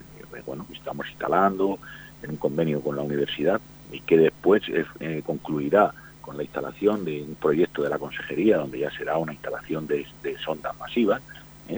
bueno, 0.44 0.66
estamos 0.72 1.06
instalando 1.08 1.78
en 2.22 2.30
un 2.30 2.36
convenio 2.36 2.80
con 2.80 2.96
la 2.96 3.02
universidad 3.02 3.60
y 3.92 4.00
que 4.00 4.16
después 4.16 4.62
eh, 5.00 5.22
concluirá 5.24 5.92
con 6.20 6.36
la 6.36 6.42
instalación 6.42 7.04
de 7.04 7.22
un 7.22 7.34
proyecto 7.36 7.82
de 7.82 7.90
la 7.90 7.98
consejería 7.98 8.56
donde 8.56 8.80
ya 8.80 8.90
será 8.90 9.18
una 9.18 9.32
instalación 9.32 9.86
de, 9.86 10.06
de 10.22 10.38
sondas 10.38 10.76
masivas 10.78 11.22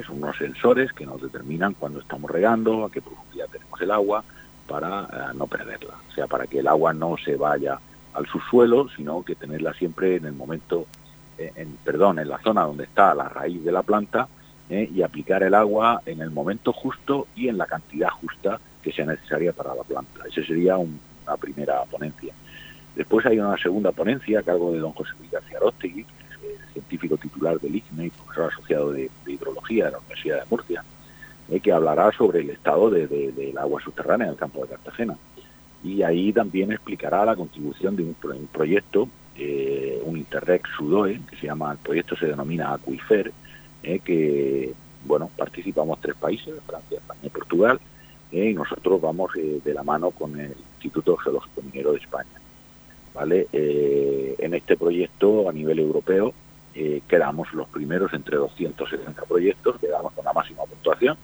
son 0.05 0.23
unos 0.23 0.37
sensores 0.37 0.93
que 0.93 1.07
nos 1.07 1.21
determinan 1.23 1.75
cuando 1.75 2.01
estamos 2.01 2.31
regando, 2.31 2.85
a 2.85 2.91
qué 2.91 3.01
profundidad 3.01 3.49
tenemos 3.51 3.81
el 3.81 3.91
agua, 3.91 4.25
para 4.67 5.05
eh, 5.05 5.35
no 5.35 5.47
perderla. 5.47 5.95
O 6.09 6.13
sea, 6.13 6.27
para 6.27 6.47
que 6.47 6.59
el 6.59 6.69
agua 6.69 6.93
no 6.93 7.17
se 7.17 7.37
vaya 7.37 7.79
al 8.15 8.27
subsuelo, 8.27 8.89
sino 8.97 9.23
que 9.23 9.35
tenerla 9.35 9.73
siempre 9.75 10.17
en 10.17 10.27
el 10.27 10.33
momento, 10.33 10.87
eh, 11.05 11.06
en, 11.39 11.77
perdón, 11.85 12.19
en 12.19 12.29
la 12.29 12.39
zona 12.39 12.63
donde 12.63 12.85
está 12.85 13.15
la 13.15 13.29
raíz 13.29 13.65
de 13.65 13.73
la 13.73 13.83
planta 13.83 14.29
eh, 14.69 14.91
y 14.93 15.03
aplicar 15.03 15.43
el 15.43 15.55
agua 15.55 16.03
en 16.07 16.21
el 16.21 16.31
momento 16.31 16.73
justo 16.73 17.29
y 17.37 17.49
en 17.49 17.59
la 17.59 17.67
cantidad 17.67 18.09
justa 18.11 18.59
que 18.83 18.93
sea 18.93 19.07
necesaria 19.07 19.53
para 19.53 19.75
la 19.75 19.83
planta. 19.83 20.21
Esa 20.29 20.47
sería 20.47 20.77
una 20.77 21.37
primera 21.39 21.83
ponencia. 21.85 22.33
Después 22.95 23.27
hay 23.27 23.39
una 23.39 23.59
segunda 23.59 23.93
ponencia 23.93 24.41
a 24.41 24.43
cargo 24.43 24.73
de 24.73 24.79
don 24.79 24.93
José 24.93 25.11
Luis 25.19 25.31
García 25.31 25.59
Rostegui, 25.61 26.07
científico 26.73 27.17
titular 27.17 27.59
del 27.61 27.77
ICNE 27.77 28.07
y 28.07 28.11
profesor 28.11 28.53
asociado 28.53 28.93
de, 28.93 29.11
hidrología 29.27 29.87
de 29.87 29.91
la 29.93 29.99
Universidad 29.99 30.41
de 30.41 30.47
Murcia, 30.51 30.85
eh, 31.51 31.61
que 31.61 31.73
hablará 31.73 32.13
sobre 32.13 32.41
el 32.41 32.51
estado 32.51 32.91
del 32.91 33.59
agua 33.59 33.81
subterránea 33.83 34.27
en 34.27 34.33
el 34.33 34.39
campo 34.39 34.63
de 34.63 34.69
Cartagena. 34.69 35.17
Y 35.83 36.03
ahí 36.03 36.33
también 36.33 36.73
explicará 36.73 37.25
la 37.25 37.37
contribución 37.37 37.97
de 37.97 38.03
un, 38.03 38.15
proyecto, 38.53 39.09
eh, 39.39 40.01
un 40.05 40.17
Interreg 40.17 40.63
Sudoe, 40.77 41.21
que 41.29 41.37
se 41.37 41.47
llama, 41.47 41.73
el 41.73 41.79
proyecto 41.79 42.17
se 42.17 42.27
denomina 42.27 42.73
Aquifer, 42.73 43.33
eh, 43.83 44.01
que, 44.01 44.73
bueno, 45.05 45.31
participamos 45.37 46.01
tres 46.01 46.17
países, 46.17 46.55
Francia, 46.67 46.99
España 46.99 47.21
y 47.23 47.31
Portugal, 47.31 47.81
y 48.33 48.53
nosotros 48.53 49.01
vamos 49.01 49.31
de 49.35 49.75
la 49.75 49.85
mano 49.85 50.11
con 50.11 50.39
el 50.39 50.53
Instituto 50.75 51.17
Geológico 51.17 51.63
Minero 51.63 51.93
de 51.93 51.99
España. 51.99 52.29
¿Vale? 53.15 53.49
en 53.51 54.53
este 54.53 54.77
proyecto 54.77 55.49
a 55.49 55.53
nivel 55.53 55.79
europeo 55.79 56.35
eh, 56.79 57.01
quedamos 57.09 57.51
los 57.55 57.67
primeros 57.69 58.13
entre 58.13 58.37
270 58.37 59.23
proyectos, 59.23 59.81
quedamos 59.81 60.13
con 60.13 60.27
la 60.27 60.35
máxima 60.35 60.63
puntuación 60.65 61.17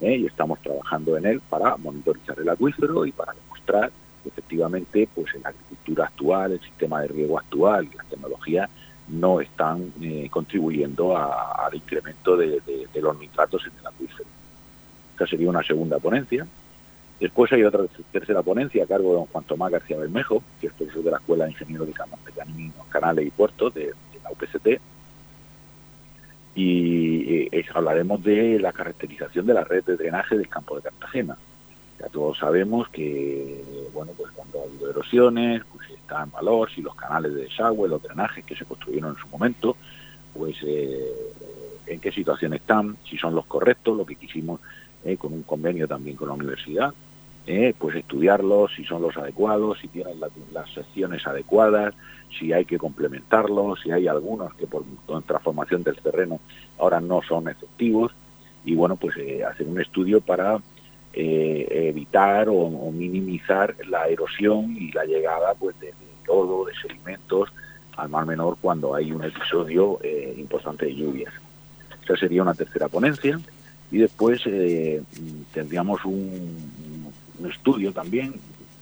eh, 0.00 0.16
y 0.16 0.26
estamos 0.26 0.58
trabajando 0.58 1.16
en 1.16 1.24
él 1.26 1.40
para 1.48 1.76
monitorizar 1.76 2.36
el 2.40 2.48
acuífero 2.48 3.06
y 3.06 3.12
para 3.12 3.32
demostrar 3.32 3.92
efectivamente 4.24 5.08
pues 5.14 5.34
en 5.34 5.42
la 5.42 5.50
agricultura 5.50 6.06
actual, 6.06 6.52
el 6.52 6.60
sistema 6.60 7.00
de 7.02 7.08
riego 7.08 7.38
actual 7.38 7.88
y 7.92 7.96
las 7.96 8.06
tecnologías 8.06 8.70
no 9.08 9.40
están 9.40 9.92
eh, 10.00 10.28
contribuyendo 10.30 11.16
al 11.16 11.74
incremento 11.74 12.36
de, 12.36 12.60
los 12.94 13.18
nitratos 13.18 13.66
en 13.66 13.72
el 13.78 13.86
acuífero. 13.86 14.28
Esta 15.12 15.26
sería 15.26 15.50
una 15.50 15.62
segunda 15.62 15.98
ponencia. 15.98 16.46
Después 17.20 17.52
hay 17.52 17.62
otra 17.62 17.84
tercera 18.10 18.42
ponencia 18.42 18.84
a 18.84 18.86
cargo 18.86 19.10
de 19.10 19.16
don 19.16 19.26
Juan 19.26 19.44
Tomás 19.44 19.70
García 19.70 19.98
Bermejo, 19.98 20.42
que 20.60 20.68
es 20.68 20.72
profesor 20.72 21.04
de 21.04 21.10
la 21.10 21.18
Escuela 21.18 21.44
de 21.44 21.50
Ingenieros 21.50 21.86
de 21.86 21.92
Caminos, 21.92 22.86
Canales 22.88 23.26
y 23.26 23.30
Puertos 23.30 23.74
de, 23.74 23.92
UPCT, 24.30 24.80
y 26.54 27.48
eh, 27.52 27.64
hablaremos 27.74 28.22
de 28.22 28.58
la 28.58 28.72
caracterización 28.72 29.46
de 29.46 29.54
la 29.54 29.64
red 29.64 29.84
de 29.84 29.96
drenaje 29.96 30.36
del 30.36 30.48
campo 30.48 30.76
de 30.76 30.82
Cartagena. 30.82 31.36
Ya 32.02 32.08
todos 32.08 32.36
sabemos 32.36 32.88
que, 32.88 33.62
bueno, 33.94 34.12
pues 34.16 34.32
cuando 34.32 34.60
ha 34.60 34.64
habido 34.64 34.90
erosiones, 34.90 35.62
pues 35.72 35.88
está 35.90 36.24
en 36.24 36.30
valor 36.30 36.68
si 36.70 36.82
los 36.82 36.96
canales 36.96 37.32
de 37.34 37.44
desagüe, 37.44 37.88
los 37.88 38.02
drenajes 38.02 38.44
que 38.44 38.56
se 38.56 38.64
construyeron 38.64 39.12
en 39.12 39.22
su 39.22 39.28
momento, 39.28 39.76
pues 40.34 40.56
eh, 40.66 41.12
en 41.86 42.00
qué 42.00 42.10
situación 42.10 42.54
están, 42.54 42.96
si 43.08 43.16
son 43.16 43.34
los 43.34 43.46
correctos, 43.46 43.96
lo 43.96 44.04
que 44.04 44.16
quisimos 44.16 44.60
eh, 45.04 45.16
con 45.16 45.32
un 45.32 45.44
convenio 45.44 45.86
también 45.86 46.16
con 46.16 46.28
la 46.28 46.34
universidad, 46.34 46.92
pues 47.78 47.96
estudiarlos, 47.96 48.72
si 48.76 48.84
son 48.84 49.02
los 49.02 49.16
adecuados, 49.16 49.78
si 49.80 49.88
tienen 49.88 50.20
las 50.52 50.70
secciones 50.72 51.26
adecuadas, 51.26 51.92
si 52.38 52.52
hay 52.52 52.64
que 52.64 52.78
complementarlos, 52.78 53.80
si 53.80 53.90
hay 53.90 54.06
algunos 54.06 54.54
que 54.54 54.66
por 54.66 54.84
transformación 55.26 55.82
del 55.82 55.96
terreno 55.96 56.40
ahora 56.78 57.00
no 57.00 57.20
son 57.22 57.48
efectivos 57.48 58.12
y 58.64 58.74
bueno, 58.74 58.96
pues 58.96 59.16
eh, 59.16 59.44
hacer 59.44 59.66
un 59.66 59.80
estudio 59.80 60.20
para 60.20 60.60
eh, 61.12 61.66
evitar 61.88 62.48
o, 62.48 62.90
minimizar 62.90 63.74
la 63.88 64.08
erosión 64.08 64.76
y 64.76 64.92
la 64.92 65.04
llegada 65.04 65.54
pues 65.54 65.78
de, 65.80 65.92
lodo, 66.26 66.64
de 66.64 66.74
sedimentos 66.74 67.52
al 67.96 68.08
mar 68.08 68.26
menor 68.26 68.56
cuando 68.60 68.94
hay 68.94 69.12
un 69.12 69.24
episodio 69.24 69.98
eh, 70.02 70.34
importante 70.38 70.86
de 70.86 70.94
lluvias. 70.94 71.32
Esa 72.04 72.16
sería 72.16 72.42
una 72.42 72.54
tercera 72.54 72.88
ponencia 72.88 73.38
y 73.90 73.98
después 73.98 74.42
tendríamos 75.52 76.04
un, 76.04 77.12
estudio 77.48 77.92
también 77.92 78.34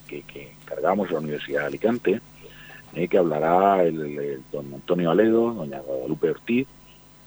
que, 0.07 0.21
que 0.23 0.53
encargamos 0.63 1.09
a 1.09 1.15
la 1.15 1.21
Universidad 1.21 1.61
de 1.63 1.67
Alicante 1.67 2.21
eh, 2.95 3.07
que 3.07 3.19
hablará 3.19 3.85
el, 3.85 4.43
don 4.51 4.75
Antonio 4.75 5.13
Aledo, 5.13 5.55
doña 5.55 5.79
Guadalupe 5.79 6.31
Ortiz 6.31 6.67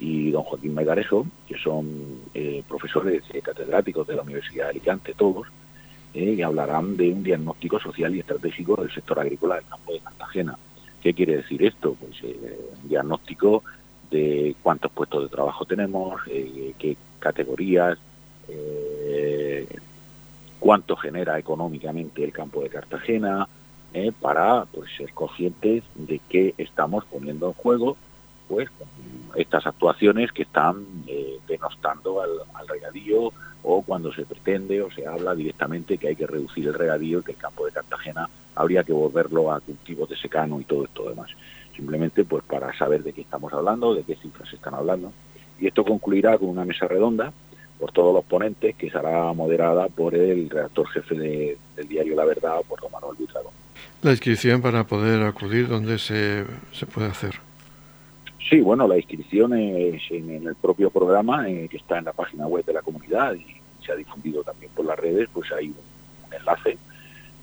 y 0.04 0.32
don 0.32 0.44
Joaquín 0.44 0.76
Megarejo, 0.76 1.26
que 1.48 1.58
son 1.58 2.20
eh, 2.34 2.62
profesores 2.68 3.24
catedráticos 3.42 4.06
de 4.06 4.16
la 4.16 4.24
Universidad 4.24 4.66
de 4.66 4.72
Alicante, 4.72 5.14
todos, 5.14 5.48
eh, 6.14 6.36
y 6.38 6.42
hablarán 6.42 6.98
de 6.98 7.10
un 7.10 7.24
diagnóstico 7.24 7.80
social 7.80 8.14
y 8.14 8.20
estratégico 8.20 8.76
del 8.76 8.92
sector 8.92 9.20
agrícola 9.20 9.56
del 9.56 9.66
campo 9.66 9.94
de 9.94 10.00
Cartagena. 10.00 10.58
¿Qué 11.02 11.14
quiere 11.14 11.38
decir 11.38 11.64
esto? 11.64 11.96
Pues 11.96 12.22
un 12.22 12.90
diagnóstico 12.90 13.64
de 14.12 14.56
cuántos 14.62 14.92
puestos 14.92 15.24
de 15.24 15.30
trabajo 15.30 15.64
tenemos, 15.66 16.22
qué 16.26 16.98
categorías, 17.20 17.98
cuánto 20.60 20.96
genera 20.98 21.40
económicamente 21.40 22.24
el 22.24 22.32
campo 22.32 22.62
de 22.62 22.70
Cartagena, 22.70 23.48
eh, 23.94 24.12
para 24.20 24.66
pues, 24.66 24.90
ser 24.98 25.14
conscientes 25.14 25.84
de 25.94 26.20
que 26.28 26.56
estamos 26.58 27.06
poniendo 27.06 27.48
en 27.48 27.54
juego 27.54 27.96
pues 28.48 28.70
estas 29.36 29.66
actuaciones 29.66 30.32
que 30.32 30.44
están 30.44 30.86
eh, 31.08 31.40
denostando 31.48 32.22
al, 32.22 32.30
regadío 32.68 33.32
o 33.62 33.82
cuando 33.82 34.14
se 34.14 34.26
pretende 34.26 34.82
o 34.82 34.90
se 34.90 35.06
habla 35.06 35.36
directamente 35.36 35.98
que 35.98 36.08
hay 36.08 36.16
que 36.16 36.26
reducir 36.26 36.68
el 36.68 36.74
regadío 36.74 37.20
y 37.20 37.24
que 37.24 37.34
el 37.34 37.38
campo 37.38 37.66
de 37.66 37.72
Cartagena 37.72 38.30
habría 38.56 38.84
que 38.84 38.94
volverlo 38.94 39.52
a 39.52 39.60
cultivos 39.60 40.10
de 40.10 40.16
secano 40.16 40.60
y 40.60 40.64
todo 40.64 40.86
esto 40.86 41.10
demás. 41.10 41.30
Simplemente 41.76 42.24
pues 42.24 42.44
para 42.44 42.76
saber 42.78 43.04
de 43.04 43.14
qué 43.14 43.22
estamos 43.22 43.52
hablando, 43.54 43.94
de 43.94 44.04
qué 44.04 44.16
cifras 44.16 44.50
se 44.50 44.56
están 44.56 44.76
hablando. 44.76 45.12
Y 45.60 45.68
esto 45.68 45.84
concluirá 45.84 46.38
con 46.38 46.50
una 46.50 46.66
mesa 46.66 46.88
redonda 46.88 47.34
por 47.80 47.92
todos 47.92 48.14
los 48.14 48.24
ponentes 48.24 48.76
que 48.76 48.90
será 48.90 49.34
moderada 49.34 49.88
por 49.90 50.16
el 50.16 50.50
redactor 50.50 50.88
jefe 50.88 51.16
del 51.16 51.88
diario 51.88 52.16
La 52.16 52.26
Verdad, 52.26 52.62
por 52.68 52.80
don 52.80 52.92
Manuel 52.92 53.16
Buitrago. 53.18 53.52
La 54.02 54.12
inscripción 54.12 54.62
para 54.62 54.86
poder 54.86 55.22
acudir, 55.24 55.68
¿dónde 55.68 55.98
se, 56.00 56.46
se 56.72 56.86
puede 56.86 57.08
hacer? 57.08 57.36
Sí, 58.50 58.60
bueno, 58.60 58.88
la 58.88 58.98
inscripción 58.98 59.54
es 59.58 60.02
en, 60.12 60.30
el 60.30 60.56
propio 60.56 60.90
programa 60.90 61.50
eh, 61.50 61.68
que 61.70 61.78
está 61.78 61.98
en 61.98 62.06
la 62.06 62.14
página 62.14 62.46
web 62.46 62.66
de 62.66 62.74
la 62.74 62.82
comunidad 62.82 63.34
y 63.36 63.46
se 63.86 63.92
ha 63.92 63.96
difundido 63.96 64.44
también 64.44 64.72
por 64.76 64.86
las 64.86 65.00
redes, 65.00 65.30
pues 65.34 65.52
hay 65.52 65.68
un, 65.68 65.76
enlace 66.34 66.78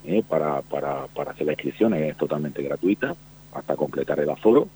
eh, 0.04 0.22
para, 0.28 0.62
para, 0.62 1.06
para, 1.06 1.30
hacer 1.30 1.46
la 1.46 1.52
inscripción, 1.52 1.94
es 1.94 2.16
totalmente 2.16 2.62
gratuita 2.62 3.14
hasta 3.54 3.76
completar 3.76 4.20
el 4.20 4.30
aforo, 4.30 4.68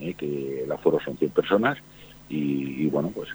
eh, 0.00 0.14
que 0.14 0.64
el 0.64 0.72
aforo 0.72 0.98
son 1.00 1.16
100 1.16 1.30
personas. 1.30 1.78
Y, 2.28 2.86
bueno, 2.86 3.12
pues 3.14 3.28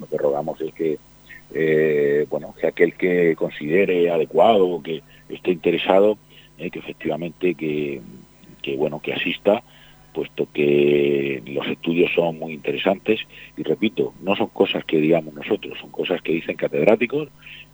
lo 0.00 0.06
que 0.06 0.16
rogamos 0.16 0.58
es 0.62 0.72
que, 0.72 2.26
bueno, 2.30 2.54
que 2.58 2.66
aquel 2.66 2.94
que 2.94 3.36
considere 3.36 4.10
adecuado, 4.10 4.82
que 4.82 5.02
esté 5.28 5.50
interesado, 5.50 6.16
que 6.56 6.78
efectivamente 6.78 7.54
que, 7.54 8.00
bueno 8.76 9.00
que 9.00 9.12
asista 9.12 9.62
puesto 10.12 10.48
que 10.52 11.42
los 11.46 11.66
estudios 11.66 12.10
son 12.14 12.38
muy 12.38 12.52
interesantes 12.52 13.20
y 13.56 13.62
repito 13.62 14.14
no 14.22 14.36
son 14.36 14.48
cosas 14.48 14.84
que 14.84 14.98
digamos 14.98 15.34
nosotros 15.34 15.78
son 15.80 15.90
cosas 15.90 16.20
que 16.22 16.32
dicen 16.32 16.56
catedráticos 16.56 17.28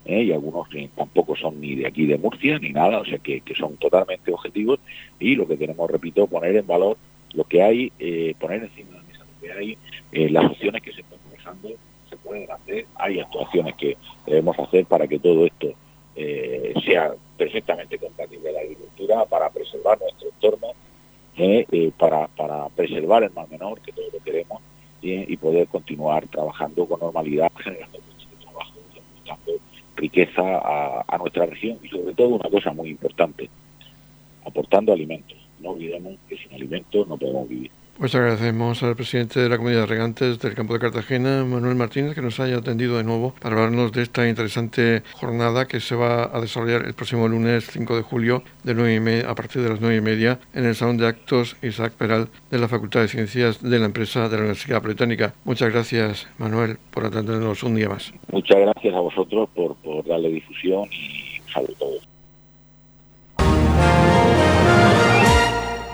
eh, 0.04 0.24
y 0.24 0.32
algunos 0.32 0.68
tampoco 0.94 1.36
son 1.36 1.60
ni 1.60 1.74
de 1.74 1.86
aquí 1.86 2.06
de 2.06 2.18
Murcia 2.18 2.58
ni 2.58 2.70
nada 2.70 3.00
o 3.00 3.04
sea 3.04 3.18
que, 3.18 3.42
son 3.58 3.76
totalmente 3.76 4.32
objetivos 4.32 4.80
y 5.18 5.34
lo 5.36 5.46
que 5.46 5.58
queremos 5.58 5.90
repito 5.90 6.26
poner 6.26 6.56
en 6.56 6.66
valor 6.66 6.96
lo 7.32 7.44
que 7.44 7.62
hay 7.62 7.92
eh, 7.98 8.34
poner 8.38 8.64
encima 8.64 8.90
de 8.90 8.96
la 8.96 9.02
mesa 9.04 9.24
que 9.40 9.52
hay, 9.52 9.78
eh, 10.12 10.30
las 10.30 10.44
opciones 10.46 10.82
que 10.82 10.92
se 10.92 11.00
están 11.00 11.18
usando 11.36 11.70
se 12.08 12.16
pueden 12.16 12.50
hacer, 12.50 12.86
hay 12.96 13.20
actuaciones 13.20 13.74
que 13.76 13.96
debemos 14.26 14.58
hacer 14.58 14.86
para 14.86 15.06
que 15.06 15.18
todo 15.18 15.46
esto 15.46 15.74
eh, 16.16 16.72
sea 16.84 17.14
perfectamente 17.36 17.98
compatible 17.98 18.52
la 18.52 18.60
agricultura, 18.60 19.24
para 19.24 19.50
preservar 19.50 19.98
nuestro 20.00 20.28
entorno, 20.28 20.68
eh, 21.36 21.92
para, 21.98 22.28
para 22.28 22.68
preservar 22.68 23.24
el 23.24 23.32
mar 23.32 23.48
menor, 23.50 23.80
que 23.80 23.92
todos 23.92 24.12
lo 24.12 24.20
queremos, 24.20 24.62
y 25.02 25.36
poder 25.36 25.68
continuar 25.68 26.26
trabajando 26.28 26.86
con 26.86 26.98
normalidad, 26.98 27.52
generando 27.58 27.98
puestos 27.98 28.30
de 28.30 28.36
trabajo, 28.42 28.72
dando 29.26 29.52
riqueza 29.96 30.42
a, 30.42 31.04
a 31.06 31.18
nuestra 31.18 31.44
región 31.44 31.78
y 31.82 31.88
sobre 31.88 32.14
todo 32.14 32.28
una 32.28 32.48
cosa 32.48 32.72
muy 32.72 32.88
importante, 32.88 33.50
aportando 34.46 34.94
alimentos. 34.94 35.36
No 35.60 35.72
olvidemos 35.72 36.14
que 36.26 36.38
sin 36.38 36.54
alimentos 36.54 37.06
no 37.06 37.18
podemos 37.18 37.46
vivir. 37.46 37.70
Pues 37.98 38.12
agradecemos 38.16 38.82
al 38.82 38.96
presidente 38.96 39.38
de 39.38 39.48
la 39.48 39.56
Comunidad 39.56 39.82
de 39.82 39.86
Regantes 39.86 40.40
del 40.40 40.54
Campo 40.54 40.74
de 40.74 40.80
Cartagena, 40.80 41.44
Manuel 41.44 41.76
Martínez, 41.76 42.16
que 42.16 42.22
nos 42.22 42.40
haya 42.40 42.56
atendido 42.56 42.96
de 42.96 43.04
nuevo 43.04 43.34
para 43.40 43.54
hablarnos 43.54 43.92
de 43.92 44.02
esta 44.02 44.28
interesante 44.28 45.04
jornada 45.12 45.68
que 45.68 45.78
se 45.78 45.94
va 45.94 46.24
a 46.24 46.40
desarrollar 46.40 46.86
el 46.86 46.94
próximo 46.94 47.28
lunes 47.28 47.68
5 47.70 47.96
de 47.96 48.02
julio 48.02 48.42
de 48.64 48.74
9 48.74 49.24
a 49.28 49.34
partir 49.36 49.62
de 49.62 49.68
las 49.68 49.80
9 49.80 49.96
y 49.96 50.00
media 50.00 50.40
en 50.54 50.64
el 50.64 50.74
Salón 50.74 50.96
de 50.96 51.06
Actos 51.06 51.56
Isaac 51.62 51.92
Peral 51.92 52.28
de 52.50 52.58
la 52.58 52.66
Facultad 52.66 53.00
de 53.00 53.08
Ciencias 53.08 53.62
de 53.62 53.78
la 53.78 53.86
Empresa 53.86 54.28
de 54.28 54.36
la 54.36 54.42
Universidad 54.42 54.82
Británica. 54.82 55.32
Muchas 55.44 55.72
gracias, 55.72 56.28
Manuel, 56.38 56.78
por 56.90 57.06
atendernos 57.06 57.62
un 57.62 57.76
día 57.76 57.88
más. 57.88 58.12
Muchas 58.32 58.58
gracias 58.58 58.92
a 58.92 59.00
vosotros 59.00 59.48
por, 59.54 59.76
por 59.76 60.04
darle 60.04 60.30
difusión 60.30 60.88
y 60.90 61.40
un 61.40 61.48
saludo 61.48 62.13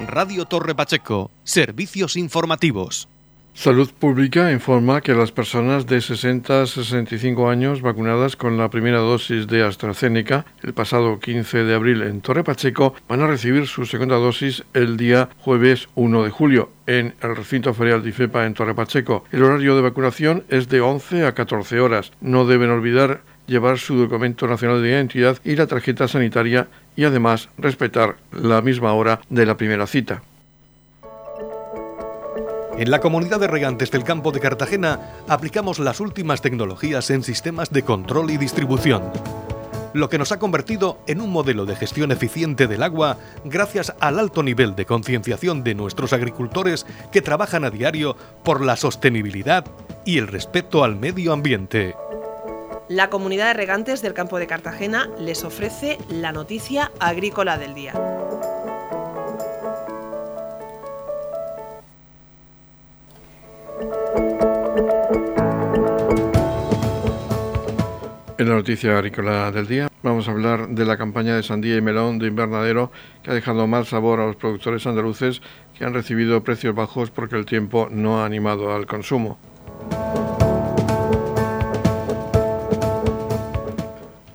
Radio 0.07 0.47
Torre 0.47 0.75
Pacheco, 0.75 1.31
servicios 1.45 2.17
informativos. 2.17 3.09
Salud 3.53 3.91
Pública 3.91 4.51
informa 4.53 5.03
que 5.03 5.13
las 5.13 5.33
personas 5.33 5.87
de 5.87 6.01
60 6.01 6.63
a 6.63 6.67
65 6.67 7.51
años 7.51 7.83
vacunadas 7.83 8.37
con 8.37 8.57
la 8.57 8.71
primera 8.71 8.99
dosis 8.99 9.47
de 9.49 9.63
AstraZeneca 9.63 10.47
el 10.63 10.73
pasado 10.73 11.19
15 11.19 11.65
de 11.65 11.75
abril 11.75 12.03
en 12.03 12.23
Torre 12.23 12.45
Pacheco 12.45 12.95
van 13.09 13.21
a 13.21 13.27
recibir 13.27 13.67
su 13.67 13.85
segunda 13.85 14.17
dosis 14.17 14.65
el 14.73 14.97
día 14.97 15.29
jueves 15.41 15.89
1 15.97 16.23
de 16.23 16.31
julio 16.31 16.71
en 16.87 17.15
el 17.21 17.37
recinto 17.37 17.75
ferial 17.75 18.03
de 18.03 18.09
IFEPA 18.09 18.47
en 18.47 18.55
Torre 18.55 18.75
Pacheco. 18.75 19.25
El 19.33 19.43
horario 19.43 19.77
de 19.77 19.83
vacunación 19.83 20.45
es 20.49 20.69
de 20.69 20.81
11 20.81 21.27
a 21.27 21.35
14 21.35 21.81
horas. 21.81 22.13
No 22.21 22.47
deben 22.47 22.71
olvidar 22.71 23.23
llevar 23.51 23.79
su 23.79 23.97
documento 23.97 24.47
nacional 24.47 24.81
de 24.81 24.91
identidad 24.91 25.37
y 25.45 25.57
la 25.57 25.67
tarjeta 25.67 26.07
sanitaria 26.07 26.69
y 26.95 27.05
además 27.05 27.49
respetar 27.59 28.17
la 28.31 28.63
misma 28.63 28.93
hora 28.93 29.21
de 29.29 29.45
la 29.45 29.57
primera 29.57 29.89
cita. 29.89 30.23
En 32.79 32.91
la 32.93 33.01
comunidad 33.01 33.41
de 33.41 33.49
regantes 33.49 33.91
del 33.91 34.05
campo 34.05 34.31
de 34.31 34.39
Cartagena 34.39 35.01
aplicamos 35.29 35.81
las 35.81 35.99
últimas 35.99 36.41
tecnologías 36.41 37.11
en 37.11 37.25
sistemas 37.25 37.71
de 37.71 37.83
control 37.83 38.31
y 38.31 38.37
distribución, 38.37 39.03
lo 39.95 40.09
que 40.09 40.19
nos 40.19 40.31
ha 40.31 40.39
convertido 40.39 41.01
en 41.09 41.21
un 41.21 41.31
modelo 41.31 41.67
de 41.67 41.75
gestión 41.75 42.13
eficiente 42.13 42.69
del 42.69 42.85
agua 42.85 43.19
gracias 43.45 43.93
al 43.99 44.21
alto 44.21 44.45
nivel 44.45 44.77
de 44.77 44.87
concienciación 44.87 45.65
de 45.65 45.75
nuestros 45.75 46.13
agricultores 46.13 46.87
que 47.11 47.21
trabajan 47.21 47.65
a 47.65 47.71
diario 47.71 48.17
por 48.45 48.65
la 48.65 48.77
sostenibilidad 48.77 49.65
y 50.07 50.19
el 50.19 50.29
respeto 50.29 50.85
al 50.85 50.95
medio 50.95 51.33
ambiente. 51.33 51.97
La 52.91 53.09
comunidad 53.09 53.47
de 53.47 53.55
regantes 53.55 54.03
del 54.03 54.15
campo 54.15 54.41
de 54.41 54.49
Cartagena 54.49 55.09
les 55.17 55.45
ofrece 55.45 55.97
la 56.09 56.33
noticia 56.33 56.91
agrícola 56.99 57.57
del 57.57 57.73
día. 57.73 57.93
En 68.39 68.49
la 68.49 68.57
noticia 68.57 68.99
agrícola 68.99 69.53
del 69.53 69.69
día 69.69 69.89
vamos 70.03 70.27
a 70.27 70.33
hablar 70.33 70.71
de 70.71 70.85
la 70.85 70.97
campaña 70.97 71.37
de 71.37 71.45
sandía 71.45 71.77
y 71.77 71.81
melón 71.81 72.19
de 72.19 72.27
invernadero 72.27 72.91
que 73.23 73.31
ha 73.31 73.35
dejado 73.35 73.69
mal 73.69 73.87
sabor 73.87 74.19
a 74.19 74.27
los 74.27 74.35
productores 74.35 74.85
andaluces 74.89 75.43
que 75.79 75.85
han 75.85 75.95
recibido 75.95 76.43
precios 76.43 76.75
bajos 76.75 77.13
porque 77.13 77.37
el 77.37 77.47
tiempo 77.47 77.87
no 77.89 78.21
ha 78.21 78.27
animado 78.27 78.75
al 78.75 78.87
consumo. 78.87 79.39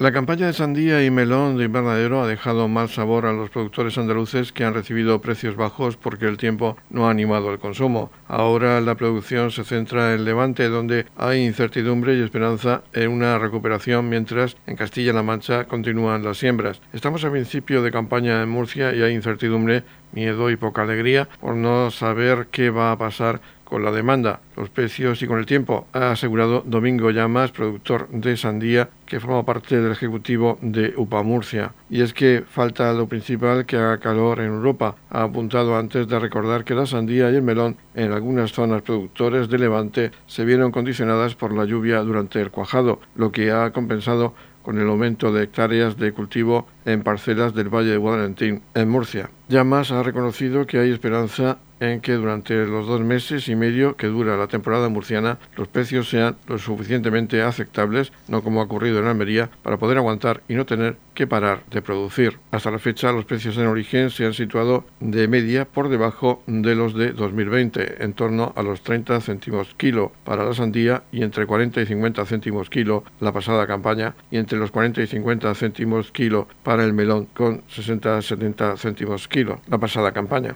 La 0.05 0.11
campaña 0.11 0.45
de 0.45 0.53
sandía 0.53 1.03
y 1.03 1.09
melón 1.09 1.57
de 1.57 1.65
invernadero 1.65 2.21
ha 2.21 2.27
dejado 2.27 2.67
mal 2.67 2.89
sabor 2.89 3.25
a 3.25 3.33
los 3.33 3.49
productores 3.49 3.97
andaluces 3.97 4.51
que 4.51 4.63
han 4.63 4.75
recibido 4.75 5.19
precios 5.19 5.55
bajos 5.55 5.97
porque 5.97 6.27
el 6.27 6.37
tiempo 6.37 6.77
no 6.91 7.07
ha 7.07 7.09
animado 7.09 7.51
el 7.51 7.57
consumo. 7.57 8.11
Ahora 8.27 8.79
la 8.81 8.93
producción 8.93 9.49
se 9.49 9.63
centra 9.63 10.13
en 10.13 10.23
Levante, 10.23 10.69
donde 10.69 11.07
hay 11.17 11.43
incertidumbre 11.43 12.13
y 12.13 12.21
esperanza 12.21 12.83
en 12.93 13.09
una 13.09 13.39
recuperación, 13.39 14.07
mientras 14.07 14.57
en 14.67 14.75
Castilla-La 14.75 15.23
Mancha 15.23 15.63
continúan 15.63 16.23
las 16.23 16.37
siembras. 16.37 16.83
Estamos 16.93 17.25
a 17.25 17.31
principio 17.31 17.81
de 17.81 17.89
campaña 17.89 18.43
en 18.43 18.49
Murcia 18.49 18.93
y 18.93 19.01
hay 19.01 19.15
incertidumbre, 19.15 19.85
miedo 20.11 20.51
y 20.51 20.55
poca 20.55 20.83
alegría 20.83 21.27
por 21.41 21.55
no 21.55 21.89
saber 21.89 22.49
qué 22.51 22.69
va 22.69 22.91
a 22.91 22.97
pasar 22.99 23.41
con 23.75 23.83
la 23.83 23.91
demanda, 23.91 24.39
los 24.55 24.69
precios 24.69 25.21
y 25.21 25.27
con 25.27 25.37
el 25.37 25.45
tiempo, 25.45 25.85
ha 25.91 26.11
asegurado 26.11 26.63
Domingo 26.65 27.11
Llamas, 27.11 27.51
productor 27.51 28.07
de 28.07 28.37
sandía, 28.37 28.87
que 29.05 29.19
forma 29.19 29.43
parte 29.43 29.81
del 29.81 29.91
ejecutivo 29.91 30.57
de 30.61 30.93
UPA 30.95 31.23
Murcia. 31.23 31.73
Y 31.89 31.99
es 31.99 32.13
que 32.13 32.45
falta 32.49 32.93
lo 32.93 33.09
principal 33.09 33.65
que 33.65 33.75
haga 33.75 33.97
calor 33.97 34.39
en 34.39 34.45
Europa. 34.45 34.95
Ha 35.09 35.23
apuntado 35.23 35.77
antes 35.77 36.07
de 36.07 36.17
recordar 36.17 36.63
que 36.63 36.73
la 36.73 36.85
sandía 36.85 37.29
y 37.29 37.35
el 37.35 37.41
melón 37.41 37.75
en 37.95 38.13
algunas 38.13 38.53
zonas 38.53 38.81
productores 38.81 39.49
de 39.49 39.59
Levante 39.59 40.11
se 40.25 40.45
vieron 40.45 40.71
condicionadas 40.71 41.35
por 41.35 41.53
la 41.53 41.65
lluvia 41.65 41.99
durante 41.99 42.39
el 42.39 42.51
cuajado, 42.51 43.01
lo 43.17 43.33
que 43.33 43.51
ha 43.51 43.71
compensado 43.71 44.35
con 44.65 44.79
el 44.79 44.87
aumento 44.87 45.33
de 45.33 45.43
hectáreas 45.43 45.97
de 45.97 46.13
cultivo 46.13 46.65
en 46.85 47.03
parcelas 47.03 47.53
del 47.53 47.67
Valle 47.67 47.91
de 47.91 47.97
Guadalentín, 47.97 48.61
en 48.73 48.89
Murcia. 48.89 49.29
Llamas 49.47 49.91
ha 49.91 50.01
reconocido 50.01 50.65
que 50.65 50.79
hay 50.79 50.91
esperanza 50.91 51.59
en 51.79 52.01
que 52.01 52.13
durante 52.13 52.65
los 52.65 52.87
dos 52.87 53.01
meses 53.01 53.47
y 53.47 53.55
medio 53.55 53.95
que 53.95 54.07
dura 54.07 54.37
la 54.37 54.47
temporada 54.47 54.89
murciana 54.89 55.37
los 55.55 55.67
precios 55.67 56.09
sean 56.09 56.35
lo 56.47 56.57
suficientemente 56.57 57.41
aceptables, 57.41 58.11
no 58.27 58.43
como 58.43 58.61
ha 58.61 58.65
ocurrido 58.65 58.99
en 58.99 59.07
Almería, 59.07 59.49
para 59.63 59.77
poder 59.77 59.97
aguantar 59.97 60.41
y 60.47 60.55
no 60.55 60.65
tener 60.65 60.97
que 61.13 61.27
parar 61.27 61.63
de 61.71 61.81
producir. 61.81 62.39
Hasta 62.51 62.71
la 62.71 62.79
fecha 62.79 63.11
los 63.11 63.25
precios 63.25 63.57
en 63.57 63.67
origen 63.67 64.09
se 64.09 64.25
han 64.25 64.33
situado 64.33 64.85
de 64.99 65.27
media 65.27 65.65
por 65.65 65.89
debajo 65.89 66.43
de 66.47 66.75
los 66.75 66.93
de 66.93 67.11
2020, 67.11 68.03
en 68.03 68.13
torno 68.13 68.53
a 68.55 68.63
los 68.63 68.81
30 68.81 69.21
céntimos 69.21 69.73
kilo 69.75 70.11
para 70.23 70.43
la 70.43 70.53
sandía 70.53 71.03
y 71.11 71.23
entre 71.23 71.45
40 71.45 71.81
y 71.81 71.85
50 71.85 72.25
céntimos 72.25 72.69
kilo 72.69 73.03
la 73.19 73.31
pasada 73.31 73.67
campaña 73.67 74.15
y 74.29 74.37
entre 74.37 74.59
los 74.59 74.71
40 74.71 75.01
y 75.01 75.07
50 75.07 75.55
céntimos 75.55 76.11
kilo 76.11 76.47
para 76.63 76.83
el 76.83 76.93
melón 76.93 77.25
con 77.33 77.63
60 77.67 78.21
70 78.21 78.77
céntimos 78.77 79.27
kilo 79.27 79.61
la 79.67 79.77
pasada 79.77 80.11
campaña. 80.11 80.55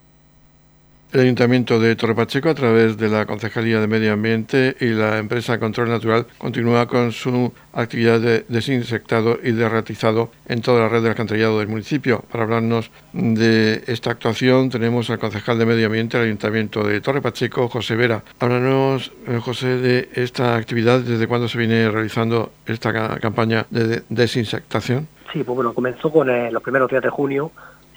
El 1.13 1.19
Ayuntamiento 1.19 1.77
de 1.77 1.97
Torre 1.97 2.15
Pacheco, 2.15 2.47
a 2.47 2.55
través 2.55 2.95
de 2.95 3.09
la 3.09 3.25
Concejalía 3.25 3.81
de 3.81 3.87
Medio 3.87 4.13
Ambiente 4.13 4.77
y 4.79 4.91
la 4.91 5.17
empresa 5.17 5.59
Control 5.59 5.89
Natural, 5.89 6.25
continúa 6.37 6.87
con 6.87 7.11
su 7.11 7.51
actividad 7.73 8.21
de 8.21 8.45
desinsectado 8.47 9.37
y 9.43 9.51
de 9.51 9.67
ratizado 9.67 10.31
en 10.47 10.61
toda 10.61 10.83
la 10.83 10.87
red 10.87 11.03
de 11.03 11.09
alcantarillado 11.09 11.59
del 11.59 11.67
municipio. 11.67 12.23
Para 12.31 12.45
hablarnos 12.45 12.91
de 13.11 13.83
esta 13.87 14.11
actuación 14.11 14.69
tenemos 14.69 15.09
al 15.09 15.19
concejal 15.19 15.59
de 15.59 15.65
Medio 15.65 15.87
Ambiente 15.87 16.17
del 16.17 16.27
Ayuntamiento 16.27 16.87
de 16.87 17.01
Torre 17.01 17.21
Pacheco, 17.21 17.67
José 17.67 17.97
Vera. 17.97 18.23
Háblanos, 18.39 19.11
eh, 19.27 19.37
José, 19.41 19.79
de 19.79 20.07
esta 20.13 20.55
actividad, 20.55 21.01
desde 21.01 21.27
cuándo 21.27 21.49
se 21.49 21.57
viene 21.57 21.91
realizando 21.91 22.53
esta 22.65 23.19
campaña 23.19 23.65
de 23.69 24.03
desinsectación. 24.07 25.09
Sí, 25.33 25.43
pues 25.43 25.55
bueno, 25.55 25.73
comenzó 25.73 26.09
con 26.09 26.29
eh, 26.29 26.49
los 26.51 26.63
primeros 26.63 26.89
días 26.89 27.03
de 27.03 27.09
junio 27.09 27.51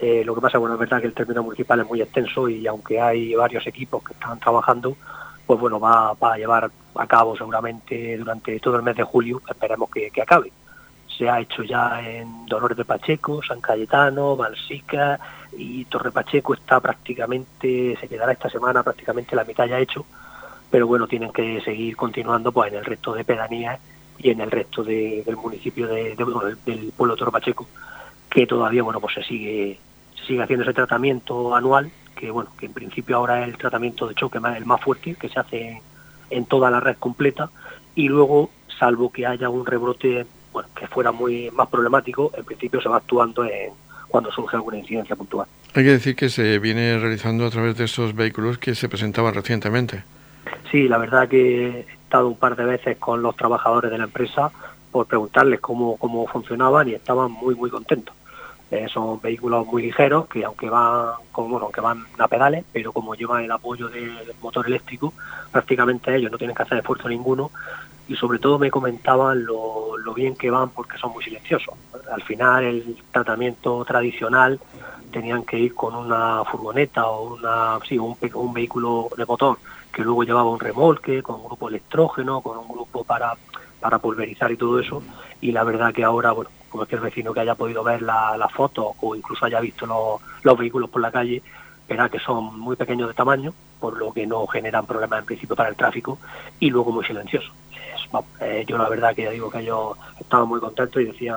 eh, 0.06 0.22
lo 0.22 0.34
que 0.34 0.42
pasa, 0.42 0.58
bueno, 0.58 0.74
es 0.74 0.80
verdad 0.80 1.00
que 1.00 1.06
el 1.06 1.14
término 1.14 1.42
municipal 1.42 1.80
es 1.80 1.86
muy 1.86 2.02
extenso 2.02 2.46
y 2.46 2.66
aunque 2.66 3.00
hay 3.00 3.34
varios 3.34 3.66
equipos 3.66 4.04
que 4.04 4.12
están 4.12 4.38
trabajando, 4.38 4.94
pues 5.46 5.58
bueno, 5.58 5.80
va, 5.80 6.10
a 6.10 6.36
llevar 6.36 6.70
a 6.94 7.06
cabo 7.06 7.34
seguramente 7.34 8.18
durante 8.18 8.60
todo 8.60 8.76
el 8.76 8.82
mes 8.82 8.96
de 8.96 9.02
julio, 9.02 9.40
esperemos 9.48 9.88
que, 9.90 10.12
acabe. 10.20 10.52
Se 11.08 11.26
ha 11.30 11.40
hecho 11.40 11.62
ya 11.62 12.02
en 12.06 12.44
Dolores 12.44 12.76
de 12.76 12.84
Pacheco, 12.84 13.40
San 13.42 13.62
Cayetano, 13.62 14.36
Balsica 14.36 15.18
y 15.56 15.86
Torre 15.86 16.12
Pacheco 16.12 16.52
está 16.52 16.80
prácticamente, 16.80 17.96
se 17.98 18.06
quedará 18.06 18.32
esta 18.32 18.50
semana 18.50 18.82
prácticamente 18.82 19.34
la 19.34 19.44
mitad 19.44 19.64
ya 19.64 19.78
hecho, 19.78 20.04
pero 20.70 20.86
bueno, 20.86 21.06
tienen 21.06 21.32
que 21.32 21.62
seguir 21.62 21.96
continuando 21.96 22.52
pues 22.52 22.70
en 22.70 22.80
el 22.80 22.84
resto 22.84 23.14
de 23.14 23.24
pedanías 23.24 23.80
y 24.18 24.28
en 24.28 24.42
el 24.42 24.50
resto 24.50 24.84
del 24.84 25.36
municipio 25.42 25.88
de, 25.88 26.14
del 26.14 26.92
pueblo 26.94 27.14
de 27.14 27.18
Toro 27.18 27.32
Pacheco, 27.32 27.66
que 28.28 28.46
todavía 28.46 28.82
bueno 28.82 29.00
pues 29.00 29.14
se 29.14 29.22
sigue 29.22 29.78
sigue 30.26 30.42
haciendo 30.42 30.64
ese 30.64 30.74
tratamiento 30.74 31.54
anual, 31.54 31.90
que 32.16 32.30
bueno, 32.30 32.50
que 32.58 32.66
en 32.66 32.72
principio 32.72 33.16
ahora 33.16 33.42
es 33.42 33.48
el 33.48 33.58
tratamiento 33.58 34.06
de 34.06 34.14
choque 34.14 34.40
más, 34.40 34.56
el 34.56 34.64
más 34.64 34.80
fuerte, 34.80 35.14
que 35.14 35.28
se 35.28 35.38
hace 35.38 35.82
en 36.30 36.46
toda 36.46 36.70
la 36.70 36.80
red 36.80 36.96
completa, 36.98 37.50
y 37.94 38.08
luego, 38.08 38.50
salvo 38.78 39.10
que 39.10 39.26
haya 39.26 39.48
un 39.48 39.66
rebrote 39.66 40.26
bueno, 40.52 40.68
que 40.74 40.86
fuera 40.86 41.12
muy 41.12 41.50
más 41.50 41.68
problemático, 41.68 42.32
en 42.36 42.44
principio 42.44 42.80
se 42.80 42.88
va 42.88 42.98
actuando 42.98 43.44
en 43.44 43.72
cuando 44.08 44.30
surge 44.30 44.56
alguna 44.56 44.78
incidencia 44.78 45.16
puntual. 45.16 45.48
Hay 45.74 45.82
que 45.82 45.90
decir 45.90 46.14
que 46.14 46.28
se 46.28 46.60
viene 46.60 46.96
realizando 46.98 47.44
a 47.46 47.50
través 47.50 47.76
de 47.76 47.84
esos 47.84 48.14
vehículos 48.14 48.58
que 48.58 48.76
se 48.76 48.88
presentaban 48.88 49.34
recientemente. 49.34 50.04
Sí, 50.70 50.86
la 50.86 50.98
verdad 50.98 51.28
que 51.28 51.66
he 51.66 51.80
estado 51.80 52.28
un 52.28 52.36
par 52.36 52.54
de 52.54 52.64
veces 52.64 52.96
con 52.98 53.22
los 53.22 53.36
trabajadores 53.36 53.90
de 53.90 53.98
la 53.98 54.04
empresa 54.04 54.52
por 54.92 55.06
preguntarles 55.06 55.58
cómo, 55.58 55.96
cómo 55.96 56.28
funcionaban 56.28 56.88
y 56.88 56.92
estaban 56.92 57.32
muy, 57.32 57.56
muy 57.56 57.70
contentos. 57.70 58.14
Eh, 58.70 58.86
son 58.92 59.20
vehículos 59.20 59.66
muy 59.66 59.82
ligeros 59.82 60.26
que 60.26 60.44
aunque 60.44 60.68
van 60.70 61.16
como 61.30 61.58
aunque 61.58 61.80
van 61.80 62.04
a 62.18 62.28
pedales, 62.28 62.64
pero 62.72 62.92
como 62.92 63.14
llevan 63.14 63.44
el 63.44 63.50
apoyo 63.52 63.88
del 63.88 64.32
motor 64.40 64.66
eléctrico, 64.66 65.12
prácticamente 65.52 66.16
ellos 66.16 66.32
no 66.32 66.38
tienen 66.38 66.56
que 66.56 66.62
hacer 66.62 66.78
esfuerzo 66.78 67.08
ninguno 67.08 67.50
y 68.08 68.16
sobre 68.16 68.38
todo 68.38 68.58
me 68.58 68.70
comentaban 68.70 69.44
lo, 69.44 69.96
lo 69.98 70.14
bien 70.14 70.34
que 70.34 70.50
van 70.50 70.70
porque 70.70 70.98
son 70.98 71.12
muy 71.12 71.22
silenciosos. 71.22 71.74
Al 72.10 72.22
final 72.22 72.64
el 72.64 72.96
tratamiento 73.12 73.84
tradicional 73.84 74.58
tenían 75.10 75.44
que 75.44 75.58
ir 75.58 75.74
con 75.74 75.94
una 75.94 76.44
furgoneta 76.44 77.06
o 77.06 77.34
una, 77.34 77.78
sí, 77.86 77.98
un, 77.98 78.16
un 78.34 78.52
vehículo 78.52 79.08
de 79.16 79.24
motor 79.24 79.58
que 79.92 80.02
luego 80.02 80.24
llevaba 80.24 80.50
un 80.50 80.58
remolque 80.58 81.22
con 81.22 81.36
un 81.36 81.44
grupo 81.44 81.68
electrógeno, 81.68 82.40
con 82.40 82.58
un 82.58 82.68
grupo 82.68 83.04
para, 83.04 83.34
para 83.78 83.98
pulverizar 83.98 84.50
y 84.50 84.56
todo 84.56 84.80
eso. 84.80 85.02
Y 85.40 85.52
la 85.52 85.62
verdad 85.62 85.94
que 85.94 86.02
ahora, 86.02 86.32
bueno, 86.32 86.50
cualquier 86.78 87.00
vecino 87.00 87.32
que 87.32 87.40
haya 87.40 87.54
podido 87.54 87.82
ver 87.82 88.02
la, 88.02 88.36
la 88.36 88.48
foto 88.48 88.94
o 89.00 89.14
incluso 89.14 89.44
haya 89.46 89.60
visto 89.60 89.86
los, 89.86 90.20
los 90.42 90.58
vehículos 90.58 90.90
por 90.90 91.02
la 91.02 91.10
calle, 91.10 91.42
verá 91.88 92.08
que 92.08 92.18
son 92.18 92.58
muy 92.58 92.76
pequeños 92.76 93.08
de 93.08 93.14
tamaño, 93.14 93.52
por 93.80 93.96
lo 93.96 94.12
que 94.12 94.26
no 94.26 94.46
generan 94.46 94.86
problemas 94.86 95.20
en 95.20 95.26
principio 95.26 95.56
para 95.56 95.68
el 95.68 95.76
tráfico, 95.76 96.18
y 96.58 96.70
luego 96.70 96.92
muy 96.92 97.04
silenciosos. 97.04 97.52
Eh, 98.40 98.64
yo 98.66 98.78
la 98.78 98.88
verdad 98.88 99.14
que 99.14 99.24
ya 99.24 99.30
digo 99.30 99.50
que 99.50 99.64
yo 99.64 99.96
estaba 100.20 100.44
muy 100.44 100.60
contento 100.60 101.00
y 101.00 101.06
decía, 101.06 101.36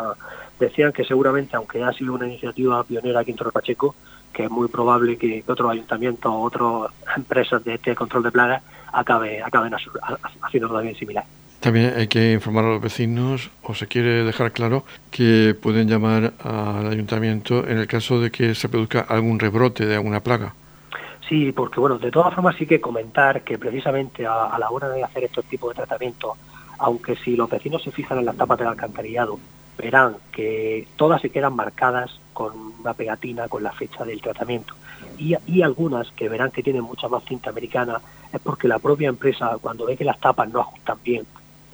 decían 0.59 0.91
que 0.91 1.03
seguramente, 1.03 1.55
aunque 1.55 1.83
ha 1.83 1.91
sido 1.93 2.13
una 2.13 2.27
iniciativa 2.27 2.83
pionera 2.83 3.21
aquí 3.21 3.31
en 3.31 3.37
Torre 3.37 3.51
Pacheco, 3.51 3.95
que 4.31 4.43
es 4.43 4.51
muy 4.51 4.67
probable 4.67 5.17
que, 5.17 5.43
otros 5.47 5.71
ayuntamientos 5.71 6.31
o 6.31 6.41
otras 6.41 6.91
empresas 7.15 7.63
de 7.63 7.75
este 7.75 7.95
control 7.95 8.23
de 8.23 8.31
plagas 8.31 8.63
acabe, 8.91 9.41
acaben 9.41 9.73
haciendo 9.73 10.69
también 10.69 10.95
similar. 10.95 11.25
También 11.59 11.93
hay 11.97 12.07
que 12.07 12.33
informar 12.33 12.65
a 12.65 12.69
los 12.69 12.81
vecinos, 12.81 13.49
o 13.63 13.73
se 13.73 13.87
quiere 13.87 14.23
dejar 14.23 14.51
claro, 14.51 14.83
que 15.09 15.55
pueden 15.59 15.87
llamar 15.87 16.33
al 16.43 16.87
ayuntamiento 16.87 17.67
en 17.67 17.79
el 17.79 17.87
caso 17.87 18.19
de 18.21 18.31
que 18.31 18.53
se 18.53 18.69
produzca 18.69 19.01
algún 19.01 19.39
rebrote 19.39 19.85
de 19.85 19.95
alguna 19.95 20.19
plaga. 20.21 20.53
Sí, 21.27 21.51
porque 21.51 21.79
bueno, 21.79 21.97
de 21.97 22.11
todas 22.11 22.33
formas 22.33 22.55
sí 22.55 22.65
que 22.65 22.79
comentar 22.79 23.41
que 23.41 23.57
precisamente 23.57 24.25
a, 24.25 24.57
la 24.57 24.69
hora 24.69 24.87
de 24.89 25.03
hacer 25.03 25.25
estos 25.25 25.45
tipos 25.45 25.69
de 25.69 25.75
tratamientos, 25.75 26.37
aunque 26.77 27.15
si 27.17 27.35
los 27.35 27.49
vecinos 27.49 27.83
se 27.83 27.91
fijan 27.91 28.19
en 28.19 28.25
las 28.25 28.37
tapas 28.37 28.59
del 28.59 28.67
alcantarillado, 28.67 29.37
verán 29.77 30.15
que 30.31 30.87
todas 30.95 31.21
se 31.21 31.29
quedan 31.29 31.55
marcadas 31.55 32.19
con 32.33 32.53
una 32.79 32.93
pegatina 32.93 33.47
con 33.47 33.61
la 33.61 33.71
fecha 33.71 34.05
del 34.05 34.21
tratamiento. 34.21 34.73
Y, 35.17 35.35
y, 35.47 35.63
algunas 35.63 36.11
que 36.11 36.29
verán 36.29 36.51
que 36.51 36.63
tienen 36.63 36.83
mucha 36.83 37.07
más 37.07 37.23
cinta 37.25 37.49
americana 37.49 37.99
es 38.31 38.39
porque 38.39 38.67
la 38.67 38.79
propia 38.79 39.09
empresa, 39.09 39.57
cuando 39.59 39.85
ve 39.85 39.97
que 39.97 40.05
las 40.05 40.19
tapas 40.19 40.49
no 40.49 40.61
ajustan 40.61 40.97
bien, 41.03 41.25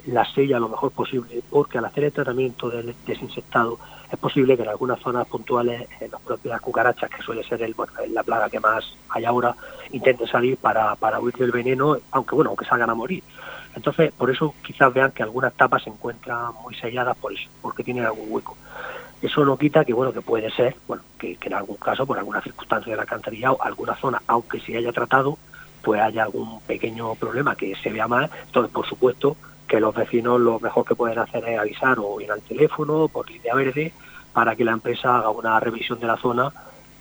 la 0.07 0.25
sella 0.25 0.59
lo 0.59 0.69
mejor 0.69 0.91
posible, 0.91 1.41
porque 1.49 1.77
al 1.77 1.85
hacer 1.85 2.05
el 2.05 2.11
tratamiento 2.11 2.69
del 2.69 2.95
desinsectado 3.05 3.79
es 4.11 4.19
posible 4.19 4.55
que 4.55 4.63
en 4.63 4.69
algunas 4.69 4.99
zonas 4.99 5.27
puntuales 5.27 5.87
en 5.99 6.11
las 6.11 6.21
propias 6.21 6.61
cucarachas, 6.61 7.09
que 7.09 7.23
suele 7.23 7.43
ser 7.43 7.63
el, 7.63 7.75
la 8.09 8.23
plaga 8.23 8.49
que 8.49 8.59
más 8.59 8.95
hay 9.09 9.25
ahora, 9.25 9.55
intenten 9.91 10.27
salir 10.27 10.57
para, 10.57 10.95
para 10.95 11.19
huir 11.19 11.33
del 11.35 11.51
veneno, 11.51 11.97
aunque 12.11 12.35
bueno, 12.35 12.49
aunque 12.49 12.65
salgan 12.65 12.89
a 12.89 12.95
morir. 12.95 13.23
Entonces, 13.75 14.11
por 14.11 14.29
eso 14.29 14.53
quizás 14.63 14.93
vean 14.93 15.11
que 15.11 15.23
algunas 15.23 15.53
tapas 15.53 15.83
se 15.83 15.89
encuentran 15.89 16.53
muy 16.61 16.75
selladas 16.75 17.17
por 17.17 17.33
eso, 17.33 17.49
porque 17.61 17.83
tienen 17.83 18.05
algún 18.05 18.27
hueco. 18.29 18.55
Eso 19.21 19.45
no 19.45 19.57
quita 19.57 19.83
que, 19.85 19.93
bueno, 19.93 20.11
que 20.11 20.21
puede 20.21 20.51
ser, 20.51 20.75
bueno, 20.87 21.01
que, 21.17 21.37
que 21.37 21.47
en 21.47 21.55
algún 21.55 21.77
caso, 21.77 22.05
por 22.05 22.17
alguna 22.17 22.41
circunstancia 22.41 22.91
de 22.91 22.97
la 22.97 23.03
alcantarillado, 23.03 23.57
alguna 23.61 23.95
zona, 23.95 24.21
aunque 24.27 24.59
se 24.59 24.77
haya 24.77 24.91
tratado, 24.91 25.39
pues 25.81 26.01
haya 26.01 26.23
algún 26.23 26.61
pequeño 26.61 27.15
problema 27.15 27.55
que 27.55 27.75
se 27.75 27.89
vea 27.89 28.07
mal. 28.07 28.29
Entonces, 28.45 28.71
por 28.71 28.85
supuesto, 28.85 29.35
que 29.73 29.79
los 29.79 29.95
vecinos 29.95 30.39
lo 30.39 30.59
mejor 30.59 30.85
que 30.85 30.93
pueden 30.93 31.17
hacer 31.17 31.43
es 31.49 31.57
avisar 31.57 31.97
o 31.97 32.21
ir 32.21 32.31
al 32.31 32.43
teléfono 32.43 33.07
por 33.07 33.27
línea 33.27 33.55
verde 33.55 33.91
para 34.31 34.55
que 34.55 34.63
la 34.63 34.73
empresa 34.73 35.17
haga 35.17 35.31
una 35.31 35.59
revisión 35.59 35.99
de 35.99 36.05
la 36.05 36.15
zona 36.17 36.53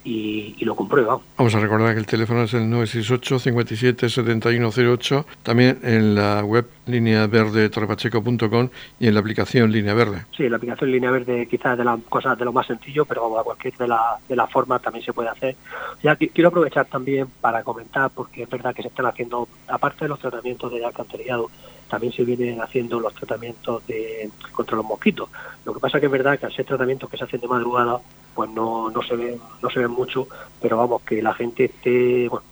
y, 0.05 0.65
lo 0.65 0.77
comprueba. 0.77 1.19
Vamos 1.37 1.55
a 1.55 1.61
recordar 1.61 1.95
que 1.95 2.01
el 2.01 2.07
teléfono 2.07 2.43
es 2.43 2.55
el 2.55 2.71
968 2.71 3.39
57 3.39 4.09
7108, 4.09 5.27
también 5.43 5.81
en 5.83 6.15
la 6.15 6.45
web 6.45 6.67
línea 6.87 7.27
verde 7.27 7.69
torrepacheco.com 7.69 8.69
y 9.01 9.09
en 9.09 9.15
la 9.15 9.21
aplicación 9.21 9.73
línea 9.73 9.95
verde. 9.95 10.25
Sí, 10.37 10.49
la 10.49 10.57
aplicación 10.57 10.91
línea 10.91 11.11
verde 11.11 11.47
quizás 11.47 11.77
de 11.77 11.85
las 11.85 12.01
cosas 12.09 12.39
de 12.39 12.45
lo 12.45 12.53
más 12.53 12.67
sencillo, 12.67 13.05
pero 13.05 13.23
vamos, 13.23 13.41
a 13.41 13.43
cualquier 13.43 13.75
de, 13.77 13.89
la, 13.89 14.19
de 14.29 14.37
las 14.37 14.51
formas 14.51 14.81
también 14.83 15.05
se 15.05 15.13
puede 15.13 15.29
hacer. 15.29 15.57
Ya 16.03 16.17
quiero 16.17 16.49
aprovechar 16.49 16.87
también 16.87 17.27
para 17.41 17.63
comentar, 17.63 18.11
porque 18.11 18.45
es 18.45 18.51
verdad 18.51 18.75
que 18.75 18.83
se 18.83 18.89
están 18.89 19.07
haciendo, 19.07 19.49
aparte 19.69 20.05
de 20.05 20.09
los 20.09 20.19
tratamientos 20.19 20.71
de 20.73 20.85
alcantarillado, 20.85 21.51
también 21.89 22.13
se 22.13 22.25
vienen 22.25 22.61
haciendo 22.63 22.99
los 23.01 23.15
tratamientos 23.15 23.87
de, 23.87 24.31
contra 24.53 24.77
los 24.77 24.87
mosquitos. 24.87 25.29
Lo 25.67 25.75
que 25.75 25.81
pasa 25.81 26.01
que 26.01 26.07
es 26.07 26.13
verdad 26.13 26.39
que 26.39 26.47
al 26.47 26.53
ser 26.53 26.65
tratamientos 26.65 27.11
que 27.11 27.19
se 27.19 27.25
hacen 27.25 27.41
de 27.41 27.47
madrugada, 27.47 28.01
pues 28.35 28.51
no, 28.51 28.91
no 28.91 29.03
se 29.03 29.17
ven, 29.17 29.41
no 29.63 29.71
se 29.71 29.81
ven 29.81 29.91
mucho, 29.91 30.27
pero 30.61 30.77
vamos, 30.77 31.03
que 31.03 31.23
la 31.23 31.35
gente 31.35 31.65
esté, 31.67 32.29
bueno, 32.29 32.45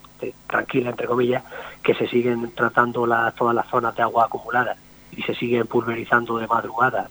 tranquila 0.47 0.91
entre 0.91 1.07
comillas, 1.07 1.43
que 1.83 1.95
se 1.95 2.07
siguen 2.07 2.53
tratando 2.55 3.07
las, 3.07 3.35
todas 3.35 3.55
las 3.55 3.67
zonas 3.69 3.95
de 3.97 4.03
agua 4.03 4.25
acumuladas 4.27 4.79
y 5.13 5.23
se 5.23 5.35
siguen 5.35 5.67
pulverizando 5.67 6.39
de 6.39 6.47
madrugada 6.47 7.09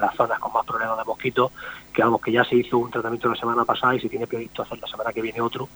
las 0.00 0.14
zonas 0.14 0.38
con 0.38 0.52
más 0.52 0.66
problemas 0.66 0.98
de 0.98 1.04
mosquitos, 1.04 1.52
que 1.92 2.02
vamos, 2.02 2.20
que 2.20 2.32
ya 2.32 2.44
se 2.44 2.56
hizo 2.56 2.78
un 2.78 2.90
tratamiento 2.90 3.28
la 3.28 3.36
semana 3.36 3.64
pasada 3.64 3.94
y 3.94 4.00
se 4.00 4.08
tiene 4.08 4.26
previsto 4.26 4.62
hacer 4.62 4.78
la 4.78 4.88
semana 4.88 5.12
que 5.12 5.22
viene 5.22 5.40
otro, 5.40 5.68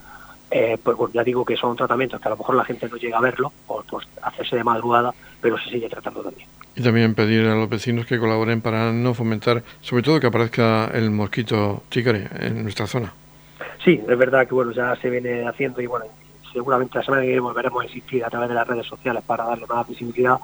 eh, 0.50 0.78
pues, 0.82 0.96
pues, 0.96 1.12
ya 1.12 1.22
digo 1.22 1.44
que 1.44 1.56
son 1.56 1.76
tratamientos 1.76 2.20
que 2.20 2.26
a 2.26 2.30
lo 2.30 2.36
mejor 2.36 2.56
la 2.56 2.64
gente 2.64 2.88
no 2.88 2.96
llega 2.96 3.18
a 3.18 3.20
verlo 3.20 3.52
por, 3.66 3.84
hacerse 4.22 4.56
de 4.56 4.64
madrugada, 4.64 5.14
pero 5.40 5.58
se 5.58 5.70
sigue 5.70 5.88
tratando 5.88 6.22
también. 6.22 6.48
Y 6.76 6.82
también 6.82 7.14
pedir 7.14 7.46
a 7.46 7.54
los 7.54 7.68
vecinos 7.68 8.06
que 8.06 8.18
colaboren 8.18 8.60
para 8.60 8.92
no 8.92 9.14
fomentar, 9.14 9.62
sobre 9.80 10.02
todo 10.02 10.20
que 10.20 10.26
aparezca 10.26 10.90
el 10.94 11.10
mosquito 11.10 11.82
tigre 11.88 12.28
en 12.38 12.62
nuestra 12.62 12.86
zona. 12.86 13.12
Sí, 13.84 14.00
es 14.06 14.18
verdad 14.18 14.46
que 14.46 14.54
bueno 14.54 14.72
ya 14.72 14.94
se 14.96 15.10
viene 15.10 15.46
haciendo 15.48 15.80
y 15.80 15.86
bueno 15.86 16.06
seguramente 16.52 16.98
la 16.98 17.04
semana 17.04 17.22
que 17.22 17.28
viene 17.28 17.40
volveremos 17.40 17.82
a 17.82 17.86
insistir 17.86 18.24
a 18.24 18.30
través 18.30 18.48
de 18.48 18.54
las 18.54 18.66
redes 18.66 18.86
sociales 18.86 19.22
para 19.26 19.44
darle 19.44 19.66
más 19.66 19.88
visibilidad, 19.88 20.36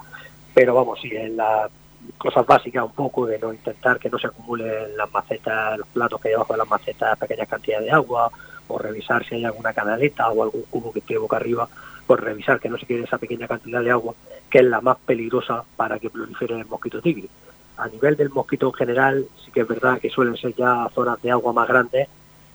pero 0.53 0.73
vamos, 0.75 0.99
sí, 1.01 1.09
en 1.13 1.37
las 1.37 1.69
cosas 2.17 2.45
básicas 2.45 2.83
un 2.83 2.93
poco 2.93 3.25
de 3.25 3.37
no 3.39 3.53
intentar 3.53 3.99
que 3.99 4.09
no 4.09 4.17
se 4.17 4.27
acumulen 4.27 4.95
las 4.95 5.11
macetas, 5.11 5.77
los 5.77 5.87
platos 5.87 6.21
que 6.21 6.29
hay 6.29 6.33
debajo 6.33 6.53
de 6.53 6.59
las 6.59 6.69
macetas, 6.69 7.17
pequeñas 7.17 7.47
cantidades 7.47 7.85
de 7.85 7.91
agua, 7.91 8.31
o 8.67 8.77
revisar 8.77 9.25
si 9.25 9.35
hay 9.35 9.45
alguna 9.45 9.73
canaleta 9.73 10.29
o 10.29 10.43
algún 10.43 10.63
cubo 10.69 10.91
que 10.91 10.99
esté 10.99 11.17
boca 11.17 11.37
arriba, 11.37 11.67
por 12.07 12.23
revisar 12.23 12.59
que 12.59 12.69
no 12.69 12.77
se 12.77 12.85
quede 12.85 13.03
esa 13.03 13.17
pequeña 13.17 13.47
cantidad 13.47 13.83
de 13.83 13.91
agua, 13.91 14.15
que 14.49 14.59
es 14.59 14.65
la 14.65 14.81
más 14.81 14.97
peligrosa 15.05 15.63
para 15.75 15.99
que 15.99 16.09
prolifere 16.09 16.55
el 16.55 16.65
mosquito 16.65 17.01
tigre. 17.01 17.27
A 17.77 17.87
nivel 17.87 18.15
del 18.15 18.29
mosquito 18.29 18.67
en 18.67 18.73
general, 18.73 19.25
sí 19.45 19.51
que 19.51 19.61
es 19.61 19.67
verdad 19.67 19.99
que 19.99 20.09
suelen 20.09 20.37
ser 20.37 20.55
ya 20.55 20.89
zonas 20.95 21.21
de 21.21 21.31
agua 21.31 21.53
más 21.53 21.67
grandes, 21.67 22.07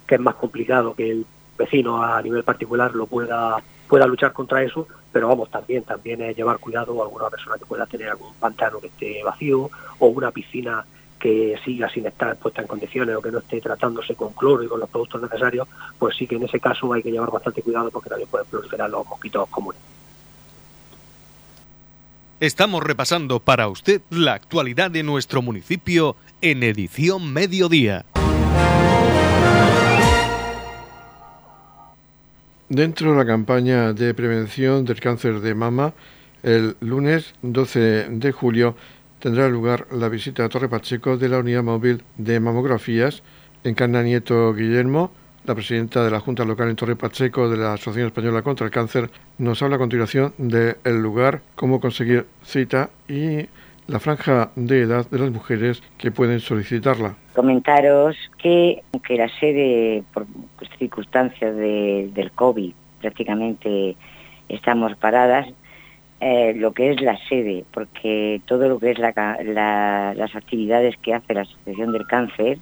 que 0.07 0.17
es 0.17 0.21
más 0.21 0.35
complicado 0.35 0.95
que 0.95 1.11
el 1.11 1.27
vecino 1.57 2.03
a 2.03 2.21
nivel 2.23 2.43
particular 2.43 2.95
lo 2.95 3.07
pueda 3.07 3.63
pueda 3.93 4.07
luchar 4.07 4.33
contra 4.33 4.63
eso, 4.63 4.89
pero 5.13 5.29
vamos, 5.29 5.51
también 5.51 5.85
también 5.85 6.23
es 6.23 6.35
llevar 6.35 6.59
cuidado 6.59 6.99
a 6.99 7.05
alguna 7.05 7.29
persona 7.29 7.59
que 7.59 7.67
pueda 7.67 7.85
tener 7.85 8.09
algún 8.09 8.33
pantano 8.41 8.81
que 8.81 8.87
esté 8.87 9.23
vacío 9.23 9.71
o 9.99 10.07
una 10.07 10.31
piscina 10.31 10.83
que 11.23 11.57
siga 11.65 11.89
sin 11.89 12.05
estar 12.05 12.37
puesta 12.37 12.63
en 12.63 12.67
condiciones 12.67 13.15
o 13.15 13.23
que 13.23 13.31
no 13.31 13.39
esté 13.39 13.61
tratándose 13.61 14.17
con 14.17 14.33
cloro 14.33 14.65
y 14.65 14.67
con 14.67 14.81
los 14.81 14.91
productos 14.91 15.23
necesarios, 15.23 15.69
pues 15.97 16.17
sí 16.17 16.27
que 16.27 16.35
en 16.35 16.43
ese 16.43 16.59
caso 16.59 16.93
hay 16.93 17.01
que 17.01 17.13
llevar 17.13 17.31
bastante 17.31 17.63
cuidado 17.63 17.93
porque 17.93 18.11
también 18.11 18.29
pueden 18.29 18.49
proliferar 18.49 18.91
los 18.91 19.07
mosquitos 19.07 19.49
comunes. 19.49 19.81
Estamos 22.41 22.83
repasando 22.83 23.39
para 23.39 23.69
usted 23.69 24.03
la 24.11 24.35
actualidad 24.35 24.91
de 24.91 25.05
nuestro 25.05 25.43
municipio 25.43 26.17
en 26.41 26.65
edición 26.65 27.33
mediodía. 27.33 28.05
Dentro 32.69 33.13
de 33.13 33.19
la 33.19 33.27
campaña 33.27 33.93
de 33.93 34.13
prevención 34.13 34.85
del 34.85 34.99
cáncer 34.99 35.39
de 35.39 35.55
mama, 35.55 35.93
el 36.43 36.75
lunes 36.81 37.33
12 37.43 38.09
de 38.11 38.33
julio 38.33 38.75
tendrá 39.23 39.49
lugar 39.49 39.87
la 39.93 40.09
visita 40.09 40.45
a 40.45 40.49
Torre 40.49 40.69
Pacheco 40.69 41.17
de 41.17 41.29
la 41.29 41.39
unidad 41.39 41.63
móvil 41.63 42.03
de 42.19 42.41
mamografías. 42.41 43.23
Encarna 43.63 44.03
Nieto 44.03 44.53
Guillermo, 44.53 45.13
la 45.45 45.55
presidenta 45.55 46.05
de 46.05 46.11
la 46.11 46.19
Junta 46.19 46.45
Local 46.45 46.69
en 46.69 46.75
Torre 46.75 46.97
Pacheco 46.97 47.49
de 47.49 47.57
la 47.57 47.75
Asociación 47.75 48.09
Española 48.09 48.43
contra 48.43 48.67
el 48.67 48.73
Cáncer, 48.73 49.11
nos 49.39 49.63
habla 49.63 49.77
a 49.77 49.79
continuación 49.79 50.35
del 50.39 51.01
lugar, 51.01 51.41
cómo 51.55 51.81
conseguir 51.81 52.27
cita 52.43 52.91
y 53.09 53.47
la 53.87 54.01
franja 54.01 54.51
de 54.57 54.81
edad 54.81 55.09
de 55.09 55.19
las 55.21 55.31
mujeres 55.31 55.85
que 55.99 56.11
pueden 56.11 56.41
solicitarla. 56.41 57.15
Comentaros 57.33 58.17
que, 58.39 58.83
aunque 58.93 59.17
la 59.17 59.29
sede, 59.39 60.03
por 60.13 60.27
circunstancias 60.81 61.55
del 61.55 62.33
COVID, 62.35 62.73
prácticamente 63.01 63.95
estamos 64.49 64.97
paradas, 64.97 65.47
eh, 66.25 66.55
lo 66.55 66.71
que 66.71 66.93
es 66.93 67.01
la 67.01 67.19
sede, 67.29 67.65
porque 67.75 68.41
todo 68.47 68.69
lo 68.69 68.79
que 68.79 68.93
es 68.93 68.99
las 69.01 70.37
actividades 70.37 70.97
que 70.99 71.15
hace 71.15 71.35
la 71.35 71.41
Asociación 71.41 71.91
del 71.91 72.07
Cáncer 72.07 72.59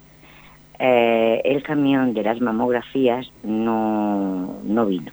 eh, 0.80 1.42
el 1.44 1.62
camión 1.62 2.14
de 2.14 2.24
las 2.24 2.40
mamografías 2.40 3.30
no, 3.44 4.62
no 4.64 4.86
vino, 4.86 5.12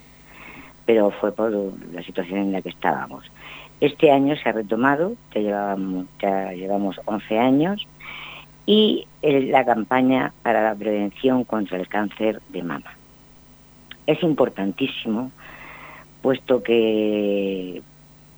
pero 0.87 1.11
fue 1.11 1.33
por 1.33 1.51
la 1.93 2.05
situación 2.05 2.39
en 2.39 2.53
la 2.53 2.63
que 2.63 2.69
estábamos. 2.69 3.25
Este 3.81 4.13
año 4.13 4.37
se 4.37 4.49
ha 4.49 4.53
retomado, 4.53 5.15
ya 5.35 5.41
llevamos, 5.41 6.07
ya 6.21 6.53
llevamos 6.53 7.01
11 7.05 7.39
años, 7.39 7.89
y 8.65 9.09
la 9.21 9.65
campaña 9.65 10.33
para 10.45 10.63
la 10.63 10.77
prevención 10.77 11.43
contra 11.43 11.79
el 11.79 11.89
cáncer 11.89 12.41
de 12.51 12.63
mama. 12.63 12.93
Es 14.07 14.23
importantísimo, 14.23 15.33
puesto 16.23 16.63
que, 16.63 17.83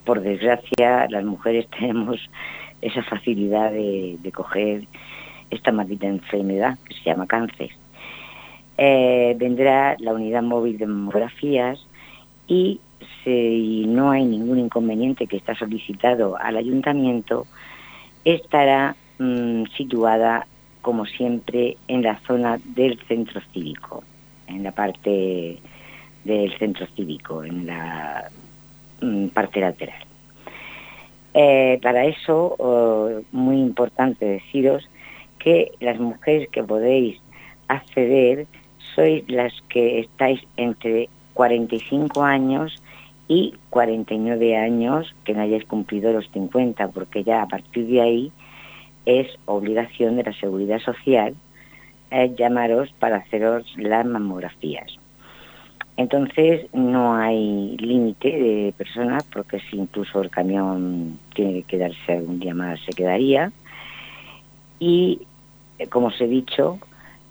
por 0.07 0.23
desgracia, 0.23 1.07
las 1.11 1.25
mujeres 1.25 1.69
tenemos 1.79 2.19
esa 2.85 3.03
facilidad 3.03 3.73
de, 3.73 4.31
coger 4.33 4.87
esta 5.51 5.73
maldita 5.73 6.07
enfermedad 6.07 6.79
que 6.87 6.95
se 6.95 7.05
llama 7.05 7.27
cáncer. 7.27 7.71
Eh, 8.77 9.35
vendrá 9.39 9.97
la 9.99 10.13
unidad 10.13 10.43
móvil 10.43 10.77
de 10.79 10.87
mamografías 10.87 11.79
y 12.47 12.81
si 13.23 13.87
no 13.87 14.11
hay 14.11 14.25
ningún 14.25 14.59
inconveniente 14.59 15.27
que 15.27 15.39
está 15.39 15.55
solicitado 15.55 16.37
al 16.37 16.57
ayuntamiento, 16.57 17.47
estará 18.25 18.97
mm, 19.19 19.65
situada, 19.77 20.47
como 20.83 21.07
siempre, 21.07 21.79
en 21.89 22.03
la 22.03 22.19
zona 22.27 22.59
del 22.65 22.99
centro 23.09 23.41
cívico, 23.53 24.03
en 24.47 24.63
la 24.63 24.73
parte 24.73 25.59
del 26.25 26.59
centro 26.59 26.87
cívico, 26.95 27.45
en 27.45 27.67
la 27.67 28.31
mm, 29.01 29.29
parte 29.29 29.61
lateral. 29.61 30.14
Eh, 31.35 31.79
para 31.83 32.05
eso, 32.05 32.57
muy 33.33 33.59
importante 33.59 34.25
deciros 34.25 34.89
que 35.39 35.73
las 35.81 35.99
mujeres 35.99 36.49
que 36.49 36.63
podéis 36.63 37.21
acceder 37.69 38.47
sois 38.95 39.25
las 39.29 39.53
que 39.69 40.01
estáis 40.01 40.41
entre 40.57 41.09
45 41.35 42.23
años 42.23 42.81
y 43.29 43.55
49 43.71 44.57
años 44.57 45.15
que 45.25 45.35
no 45.35 45.43
hayáis 45.43 45.65
cumplido 45.65 46.13
los 46.13 46.31
50, 46.31 46.89
porque 46.89 47.25
ya 47.25 47.43
a 47.43 47.49
partir 47.49 47.87
de 47.87 48.01
ahí 48.01 48.33
es 49.07 49.27
obligación 49.47 50.17
de 50.17 50.25
la 50.25 50.33
seguridad 50.35 50.79
social 50.81 51.35
eh, 52.11 52.35
llamaros 52.37 52.93
para 52.99 53.17
haceros 53.17 53.67
las 53.77 54.07
mamografías. 54.07 54.99
Entonces 55.97 56.67
no 56.73 57.15
hay 57.15 57.77
límite 57.77 58.29
de 58.29 58.75
personas 58.77 59.23
porque 59.33 59.61
si 59.61 59.77
incluso 59.77 60.23
el 60.23 60.31
camión 60.31 61.19
tiene 61.35 61.63
que 61.63 61.63
quedarse 61.63 62.13
algún 62.13 62.41
día 62.41 62.55
más 62.55 62.81
se 62.81 62.93
quedaría. 62.93 63.53
Y 64.81 65.21
eh, 65.79 65.87
como 65.87 66.09
os 66.09 66.21
he 66.21 66.27
dicho, 66.27 66.79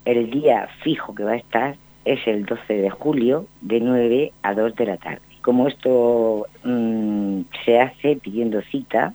el 0.04 0.30
día 0.30 0.68
fijo 0.82 1.14
que 1.14 1.24
va 1.24 1.32
a 1.32 1.36
estar 1.36 1.76
es 2.06 2.26
el 2.26 2.46
12 2.46 2.74
de 2.74 2.90
julio 2.90 3.46
de 3.60 3.80
9 3.80 4.32
a 4.42 4.54
2 4.54 4.74
de 4.76 4.86
la 4.86 4.96
tarde. 4.96 5.20
Como 5.42 5.68
esto 5.68 6.46
mm, 6.64 7.40
se 7.66 7.80
hace 7.80 8.16
pidiendo 8.16 8.62
cita 8.62 9.12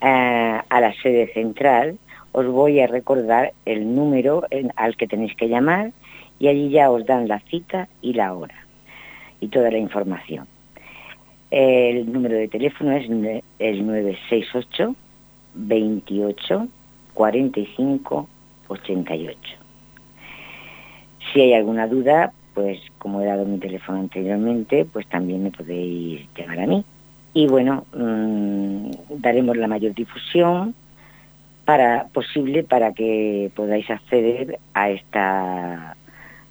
eh, 0.00 0.60
a 0.68 0.80
la 0.80 0.92
sede 1.00 1.32
central, 1.32 1.96
os 2.32 2.46
voy 2.46 2.80
a 2.80 2.88
recordar 2.88 3.52
el 3.66 3.94
número 3.94 4.44
al 4.74 4.96
que 4.96 5.06
tenéis 5.06 5.36
que 5.36 5.48
llamar 5.48 5.92
y 6.42 6.48
allí 6.48 6.70
ya 6.70 6.90
os 6.90 7.06
dan 7.06 7.28
la 7.28 7.38
cita 7.38 7.88
y 8.02 8.14
la 8.14 8.34
hora 8.34 8.56
y 9.40 9.46
toda 9.46 9.70
la 9.70 9.78
información. 9.78 10.48
El 11.52 12.12
número 12.12 12.34
de 12.34 12.48
teléfono 12.48 12.90
es 12.90 13.04
el 13.60 13.86
968 13.86 14.96
28 15.54 16.68
45 17.14 18.28
88. 18.66 19.38
Si 21.32 21.40
hay 21.40 21.54
alguna 21.54 21.86
duda, 21.86 22.32
pues 22.54 22.80
como 22.98 23.20
he 23.20 23.26
dado 23.26 23.44
mi 23.44 23.58
teléfono 23.58 24.00
anteriormente, 24.00 24.84
pues 24.84 25.06
también 25.06 25.44
me 25.44 25.52
podéis 25.52 26.26
llamar 26.36 26.58
a 26.58 26.66
mí. 26.66 26.84
Y 27.34 27.46
bueno, 27.46 27.86
mm, 27.94 28.90
daremos 29.20 29.56
la 29.56 29.68
mayor 29.68 29.94
difusión 29.94 30.74
para 31.64 32.08
posible 32.12 32.64
para 32.64 32.92
que 32.94 33.52
podáis 33.54 33.88
acceder 33.88 34.58
a 34.74 34.90
esta 34.90 35.96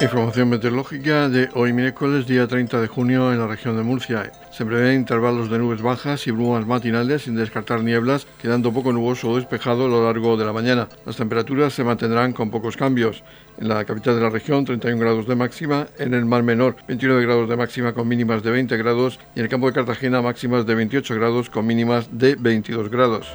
Información 0.00 0.48
meteorológica 0.48 1.28
de 1.28 1.48
hoy 1.54 1.72
miércoles, 1.72 2.24
día 2.24 2.46
30 2.46 2.80
de 2.80 2.86
junio 2.86 3.32
en 3.32 3.40
la 3.40 3.48
región 3.48 3.76
de 3.76 3.82
Murcia. 3.82 4.30
Se 4.52 4.64
prevén 4.64 5.00
intervalos 5.00 5.50
de 5.50 5.58
nubes 5.58 5.82
bajas 5.82 6.24
y 6.28 6.30
brumas 6.30 6.64
matinales 6.64 7.22
sin 7.22 7.34
descartar 7.34 7.82
nieblas, 7.82 8.24
quedando 8.40 8.72
poco 8.72 8.92
nuboso 8.92 9.28
o 9.28 9.34
despejado 9.34 9.86
a 9.86 9.88
lo 9.88 10.04
largo 10.04 10.36
de 10.36 10.44
la 10.44 10.52
mañana. 10.52 10.88
Las 11.04 11.16
temperaturas 11.16 11.72
se 11.72 11.82
mantendrán 11.82 12.32
con 12.32 12.48
pocos 12.48 12.76
cambios. 12.76 13.24
En 13.58 13.66
la 13.66 13.84
capital 13.84 14.14
de 14.14 14.22
la 14.22 14.30
región, 14.30 14.64
31 14.64 15.00
grados 15.00 15.26
de 15.26 15.34
máxima, 15.34 15.88
en 15.98 16.14
el 16.14 16.26
Mar 16.26 16.44
Menor, 16.44 16.76
29 16.86 17.22
grados 17.22 17.48
de 17.48 17.56
máxima 17.56 17.92
con 17.92 18.06
mínimas 18.06 18.44
de 18.44 18.52
20 18.52 18.76
grados 18.76 19.18
y 19.34 19.40
en 19.40 19.46
el 19.46 19.50
campo 19.50 19.66
de 19.66 19.72
Cartagena 19.72 20.22
máximas 20.22 20.64
de 20.64 20.76
28 20.76 21.12
grados 21.16 21.50
con 21.50 21.66
mínimas 21.66 22.08
de 22.12 22.36
22 22.36 22.88
grados. 22.88 23.34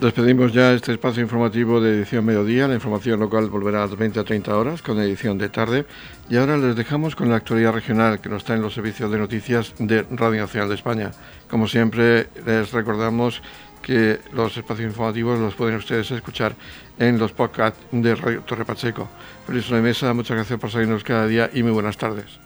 Despedimos 0.00 0.54
ya 0.54 0.72
este 0.72 0.92
espacio 0.92 1.22
informativo 1.22 1.78
de 1.78 1.98
edición 1.98 2.24
mediodía. 2.24 2.66
La 2.66 2.72
información 2.74 3.20
local 3.20 3.50
volverá 3.50 3.82
a 3.82 3.86
las 3.86 3.98
20 3.98 4.20
a 4.20 4.24
30 4.24 4.56
horas 4.56 4.80
con 4.80 4.98
edición 4.98 5.36
de 5.36 5.50
tarde. 5.50 5.84
Y 6.30 6.38
ahora 6.38 6.56
les 6.56 6.74
dejamos 6.74 7.14
con 7.14 7.28
la 7.28 7.36
actualidad 7.36 7.74
regional 7.74 8.18
que 8.18 8.30
nos 8.30 8.38
está 8.38 8.54
en 8.54 8.62
los 8.62 8.72
servicios 8.72 9.12
de 9.12 9.18
noticias 9.18 9.74
de 9.78 10.06
Radio 10.10 10.40
Nacional 10.40 10.70
de 10.70 10.76
España. 10.76 11.10
Como 11.50 11.68
siempre, 11.68 12.28
les 12.46 12.72
recordamos 12.72 13.42
que 13.82 14.20
los 14.32 14.56
espacios 14.56 14.88
informativos 14.88 15.38
los 15.38 15.54
pueden 15.54 15.76
ustedes 15.76 16.10
escuchar 16.12 16.54
en 16.98 17.18
los 17.18 17.32
podcasts 17.32 17.78
de 17.92 18.14
Radio 18.14 18.40
Torre 18.40 18.64
Pacheco. 18.64 19.06
Feliz 19.46 19.68
una 19.70 19.82
mesa, 19.82 20.14
muchas 20.14 20.34
gracias 20.34 20.58
por 20.58 20.70
seguirnos 20.70 21.04
cada 21.04 21.26
día 21.26 21.50
y 21.52 21.62
muy 21.62 21.72
buenas 21.72 21.98
tardes. 21.98 22.40